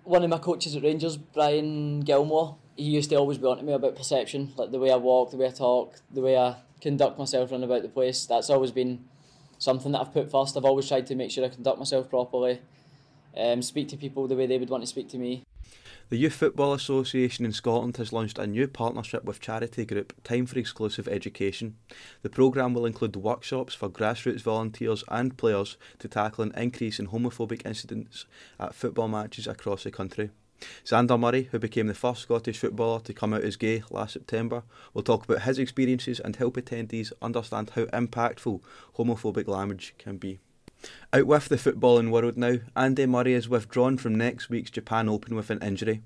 one 0.03 0.23
of 0.23 0.31
my 0.31 0.39
coaches 0.39 0.77
at 0.77 0.83
Rangers, 0.83 1.17
Brian 1.17 2.01
Gilmore, 2.01 2.57
he 2.77 2.85
used 2.85 3.11
to 3.11 3.17
always 3.17 3.39
be 3.39 3.47
on 3.47 3.59
to 3.59 3.63
me 3.63 3.73
about 3.73 3.97
perception, 3.97 4.53
like 4.57 4.71
the 4.71 4.79
way 4.79 4.91
I 4.91 4.97
walk, 4.97 5.31
the 5.31 5.37
way 5.37 5.47
I 5.47 5.51
talk, 5.51 5.95
the 6.11 6.21
way 6.21 6.37
I 6.37 6.57
conduct 6.81 7.19
myself 7.19 7.51
around 7.51 7.65
about 7.65 7.83
the 7.83 7.89
place. 7.89 8.27
That's 8.27 8.51
always 8.51 8.73
been 8.73 9.05
something 9.65 9.93
that 9.93 10.01
I've 10.01 10.13
put 10.13 10.31
first. 10.31 10.57
I've 10.57 10.65
always 10.65 10.87
tried 10.87 11.07
to 11.09 11.15
make 11.15 11.31
sure 11.31 11.45
I 11.45 11.49
conduct 11.49 11.79
myself 11.79 12.11
properly, 12.11 12.61
um, 13.37 13.63
speak 13.63 13.89
to 13.89 13.97
people 13.97 14.29
the 14.29 14.37
way 14.37 14.47
they 14.47 14.59
would 14.59 14.71
want 14.71 14.83
to 14.83 14.87
speak 14.87 15.09
to 15.09 15.19
me. 15.19 15.43
The 16.11 16.19
Youth 16.19 16.35
Football 16.35 16.75
Association 16.75 17.47
in 17.47 17.53
Scotland 17.53 17.97
has 17.97 18.13
launched 18.13 18.39
a 18.39 18.47
new 18.47 18.69
partnership 18.69 19.25
with 19.25 19.41
charity 19.41 19.87
group 19.87 20.13
Time 20.23 20.45
for 20.45 20.59
Inclusive 20.59 21.09
Education. 21.09 21.77
The 22.21 22.29
programme 22.29 22.75
will 22.75 22.85
include 22.85 23.17
workshops 23.17 23.75
for 23.75 23.89
grassroots 23.89 24.43
volunteers 24.43 25.03
and 25.09 25.37
players 25.39 25.79
to 26.01 26.09
tackle 26.09 26.45
an 26.45 26.53
increase 26.57 26.99
in 26.99 27.09
homophobic 27.09 27.65
incidents 27.65 28.27
at 28.61 28.75
football 28.75 29.09
matches 29.09 29.47
across 29.47 29.85
the 29.85 29.91
country. 29.91 30.31
Zander 30.85 31.19
Murray, 31.19 31.49
who 31.51 31.59
became 31.59 31.89
the 31.89 31.95
first 31.95 32.23
Scottish 32.23 32.59
footballer 32.59 33.01
to 33.01 33.13
come 33.13 33.35
out 33.35 33.43
as 33.43 33.57
gay 33.57 33.83
last 33.91 34.13
September, 34.13 34.63
will 34.93 35.03
talk 35.03 35.25
about 35.25 35.43
his 35.43 35.59
experiences 35.59 36.21
and 36.21 36.37
help 36.37 36.57
attendees 36.57 37.13
understand 37.21 37.71
how 37.71 37.85
impactful 37.87 38.61
homophobic 38.97 39.49
language 39.49 39.95
can 39.99 40.17
be. 40.17 40.39
Out 41.13 41.27
with 41.27 41.49
the 41.49 41.57
footballing 41.57 42.11
world 42.11 42.37
now, 42.37 42.57
Andy 42.77 43.07
Murray 43.07 43.33
is 43.33 43.49
withdrawn 43.49 43.97
from 43.97 44.15
next 44.15 44.51
week's 44.51 44.71
Japan 44.71 45.09
Open 45.09 45.35
with 45.35 45.51
an 45.51 45.63
injury. 45.63 46.03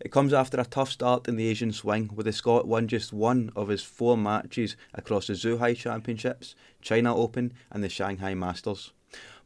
It 0.00 0.12
comes 0.12 0.32
after 0.32 0.60
a 0.60 0.64
tough 0.64 0.90
start 0.90 1.28
in 1.28 1.36
the 1.36 1.46
Asian 1.48 1.72
swing, 1.72 2.10
with 2.14 2.26
the 2.26 2.32
Scot 2.32 2.66
won 2.66 2.88
just 2.88 3.12
one 3.12 3.52
of 3.54 3.68
his 3.68 3.82
four 3.82 4.16
matches 4.16 4.76
across 4.94 5.26
the 5.26 5.34
Zhuhai 5.34 5.76
Championships, 5.76 6.54
China 6.80 7.14
Open, 7.14 7.52
and 7.70 7.84
the 7.84 7.88
Shanghai 7.88 8.34
Masters. 8.34 8.92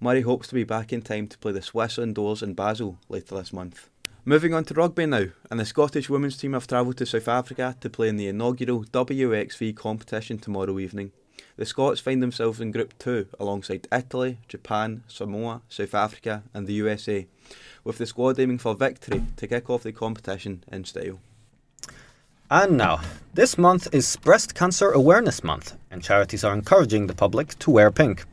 Murray 0.00 0.22
hopes 0.22 0.48
to 0.48 0.54
be 0.54 0.64
back 0.64 0.92
in 0.92 1.02
time 1.02 1.28
to 1.28 1.38
play 1.38 1.52
the 1.52 1.62
Swiss 1.62 1.98
indoors 1.98 2.42
in 2.42 2.54
Basel 2.54 2.98
later 3.08 3.36
this 3.36 3.52
month. 3.52 3.88
Moving 4.24 4.54
on 4.54 4.64
to 4.66 4.74
rugby 4.74 5.04
now, 5.06 5.24
and 5.50 5.58
the 5.58 5.64
Scottish 5.64 6.08
women's 6.08 6.36
team 6.36 6.52
have 6.52 6.68
travelled 6.68 6.96
to 6.98 7.06
South 7.06 7.26
Africa 7.26 7.76
to 7.80 7.90
play 7.90 8.08
in 8.08 8.16
the 8.16 8.28
inaugural 8.28 8.84
WXV 8.84 9.74
competition 9.74 10.38
tomorrow 10.38 10.78
evening. 10.78 11.10
The 11.56 11.66
Scots 11.66 11.98
find 11.98 12.22
themselves 12.22 12.60
in 12.60 12.70
Group 12.70 12.96
2 13.00 13.26
alongside 13.40 13.88
Italy, 13.92 14.38
Japan, 14.46 15.02
Samoa, 15.08 15.62
South 15.68 15.92
Africa, 15.96 16.44
and 16.54 16.68
the 16.68 16.74
USA, 16.74 17.26
with 17.82 17.98
the 17.98 18.06
squad 18.06 18.38
aiming 18.38 18.58
for 18.58 18.76
victory 18.76 19.24
to 19.38 19.48
kick 19.48 19.68
off 19.68 19.82
the 19.82 19.90
competition 19.90 20.62
in 20.70 20.84
style. 20.84 21.18
And 22.48 22.76
now, 22.76 23.00
this 23.34 23.58
month 23.58 23.92
is 23.92 24.14
Breast 24.14 24.54
Cancer 24.54 24.92
Awareness 24.92 25.42
Month, 25.42 25.76
and 25.90 26.00
charities 26.00 26.44
are 26.44 26.54
encouraging 26.54 27.08
the 27.08 27.14
public 27.14 27.58
to 27.58 27.72
wear 27.72 27.90
pink. 27.90 28.24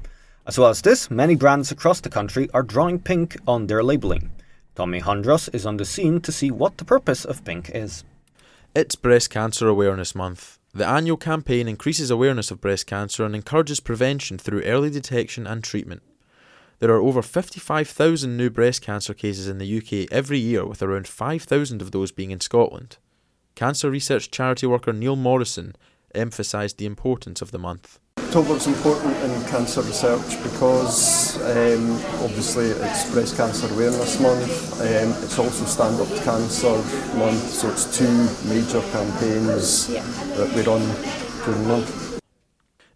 As 0.45 0.59
well 0.59 0.69
as 0.69 0.83
this, 0.83 1.09
many 1.09 1.33
brands 1.35 1.71
across 1.71 1.99
the 1.99 2.09
country 2.09 2.47
are 2.53 2.61
drawing 2.61 2.99
pink 2.99 3.37
on 3.47 3.65
their 3.65 3.81
labelling. 3.81 4.29
Tommy 4.75 5.01
Hundros 5.01 5.53
is 5.53 5.65
on 5.65 5.77
the 5.77 5.85
scene 5.85 6.21
to 6.21 6.31
see 6.31 6.51
what 6.51 6.77
the 6.77 6.85
purpose 6.85 7.25
of 7.25 7.43
Pink 7.43 7.69
is. 7.73 8.03
It's 8.75 8.95
Breast 8.95 9.29
Cancer 9.29 9.67
Awareness 9.67 10.15
Month. 10.15 10.57
The 10.73 10.87
annual 10.87 11.17
campaign 11.17 11.67
increases 11.67 12.11
awareness 12.11 12.51
of 12.51 12.61
breast 12.61 12.85
cancer 12.85 13.25
and 13.25 13.35
encourages 13.35 13.79
prevention 13.79 14.37
through 14.37 14.63
early 14.63 14.89
detection 14.89 15.47
and 15.47 15.63
treatment. 15.63 16.03
There 16.79 16.91
are 16.91 17.01
over 17.01 17.21
55,000 17.21 18.37
new 18.37 18.49
breast 18.49 18.81
cancer 18.81 19.13
cases 19.13 19.47
in 19.47 19.57
the 19.57 19.77
UK 19.77 20.07
every 20.11 20.37
year, 20.37 20.65
with 20.65 20.81
around 20.81 21.07
5,000 21.07 21.81
of 21.81 21.91
those 21.91 22.11
being 22.11 22.31
in 22.31 22.39
Scotland. 22.39 22.97
Cancer 23.55 23.89
research 23.89 24.31
charity 24.31 24.67
worker 24.67 24.93
Neil 24.93 25.17
Morrison 25.17 25.75
emphasised 26.15 26.77
the 26.77 26.85
importance 26.85 27.41
of 27.41 27.51
the 27.51 27.59
month. 27.59 27.99
October 28.29 28.57
is 28.57 28.67
important 28.67 29.15
in 29.23 29.43
cancer 29.45 29.81
research 29.81 30.43
because 30.43 31.35
um, 31.37 31.93
obviously 32.23 32.65
it's 32.65 33.11
Breast 33.11 33.35
Cancer 33.35 33.65
Awareness 33.73 34.19
Month, 34.19 34.79
um, 34.81 35.23
it's 35.23 35.39
also 35.39 35.65
Stand 35.65 35.99
Up 35.99 36.07
to 36.07 36.23
Cancer 36.23 36.75
Month, 37.17 37.49
so 37.49 37.69
it's 37.69 37.97
two 37.97 38.05
major 38.47 38.81
campaigns 38.91 39.89
yeah. 39.89 40.03
that 40.35 40.53
we 40.55 40.61
run 40.61 40.79
during 41.43 41.63
the 41.63 41.67
month. 41.69 42.21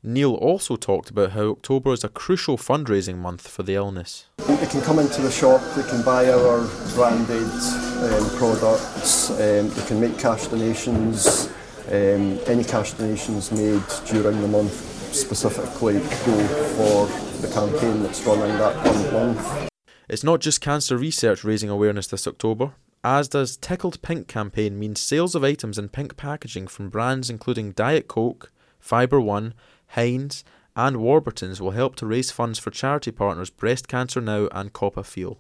Neil 0.04 0.36
also 0.36 0.76
talked 0.76 1.10
about 1.10 1.32
how 1.32 1.50
October 1.50 1.94
is 1.94 2.04
a 2.04 2.10
crucial 2.10 2.56
fundraising 2.56 3.18
month 3.18 3.48
for 3.48 3.64
the 3.64 3.74
illness. 3.74 4.28
They 4.38 4.68
can 4.68 4.82
come 4.82 5.00
into 5.00 5.24
the 5.24 5.32
shop, 5.32 5.62
they 5.76 5.90
can 5.90 6.04
buy 6.04 6.30
our 6.30 6.62
branded 6.94 7.50
um, 7.50 8.30
products, 8.38 9.32
um, 9.32 9.68
they 9.68 9.86
can 9.88 10.00
make 10.00 10.20
cash 10.20 10.46
donations. 10.46 11.50
Um, 11.88 12.40
any 12.46 12.64
cash 12.64 12.94
donations 12.94 13.52
made 13.52 13.84
during 14.06 14.40
the 14.40 14.48
month 14.48 14.93
specifically 15.14 15.96
go 15.96 16.48
for 16.76 17.08
the 17.42 17.52
campaign 17.54 18.04
that's 18.04 18.22
running 18.24 18.58
that 18.58 19.12
month. 19.14 19.70
It's 20.10 20.24
not 20.24 20.42
just 20.42 20.62
cancer 20.62 20.98
research 20.98 21.44
raising 21.44 21.70
awareness 21.70 22.08
this 22.08 22.28
October. 22.28 22.74
Asda's 23.04 23.58
Tickled 23.58 24.02
Pink 24.02 24.28
campaign 24.28 24.80
means 24.80 25.02
sales 25.02 25.36
of 25.36 25.44
items 25.44 25.78
in 25.78 25.90
pink 25.90 26.16
packaging 26.16 26.68
from 26.68 26.90
brands 26.90 27.30
including 27.30 27.72
Diet 27.72 28.08
Coke, 28.08 28.52
Fibre 28.80 29.20
One, 29.20 29.54
Heinz, 29.88 30.44
and 30.76 30.98
Warburton's 30.98 31.62
will 31.62 31.72
help 31.72 31.96
to 31.98 32.06
raise 32.06 32.32
funds 32.32 32.60
for 32.60 32.72
charity 32.72 33.12
partners 33.12 33.50
Breast 33.50 33.88
Cancer 33.88 34.22
Now 34.22 34.48
and 34.52 34.74
CoppaFeel. 34.74 35.38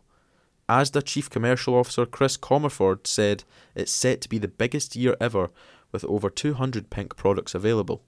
ASDA 0.70 1.04
Chief 1.04 1.30
Commercial 1.30 1.76
Officer 1.76 2.06
Kris 2.06 2.38
Comerford 2.38 3.06
said 3.06 3.44
it's 3.76 3.92
set 3.92 4.22
to 4.22 4.30
be 4.30 4.38
the 4.38 4.48
biggest 4.48 4.96
year 4.96 5.16
ever 5.20 5.50
with 5.92 6.06
over 6.06 6.30
200 6.30 6.90
pink 6.90 7.16
products 7.16 7.54
available. 7.54 8.04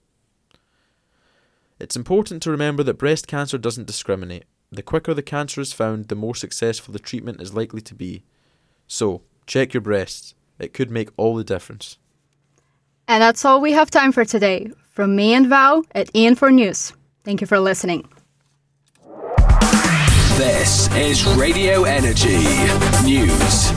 It's 1.78 1.96
important 1.96 2.42
to 2.42 2.50
remember 2.50 2.82
that 2.82 2.94
breast 2.94 3.26
cancer 3.26 3.58
doesn't 3.58 3.86
discriminate. 3.86 4.44
The 4.72 4.82
quicker 4.82 5.12
the 5.12 5.22
cancer 5.22 5.60
is 5.60 5.74
found, 5.74 6.08
the 6.08 6.14
more 6.14 6.34
successful 6.34 6.92
the 6.92 6.98
treatment 6.98 7.42
is 7.42 7.54
likely 7.54 7.82
to 7.82 7.94
be. 7.94 8.24
So, 8.86 9.22
check 9.46 9.74
your 9.74 9.82
breasts. 9.82 10.34
It 10.58 10.72
could 10.72 10.90
make 10.90 11.10
all 11.16 11.36
the 11.36 11.44
difference. 11.44 11.98
And 13.06 13.22
that's 13.22 13.44
all 13.44 13.60
we 13.60 13.72
have 13.72 13.90
time 13.90 14.10
for 14.10 14.24
today. 14.24 14.70
From 14.92 15.14
me 15.14 15.34
and 15.34 15.48
Val 15.48 15.84
at 15.94 16.10
EN4 16.14 16.54
News. 16.54 16.94
Thank 17.24 17.42
you 17.42 17.46
for 17.46 17.60
listening. 17.60 18.08
This 20.38 20.88
is 20.94 21.24
Radio 21.26 21.84
Energy 21.84 22.36
News. 23.04 23.72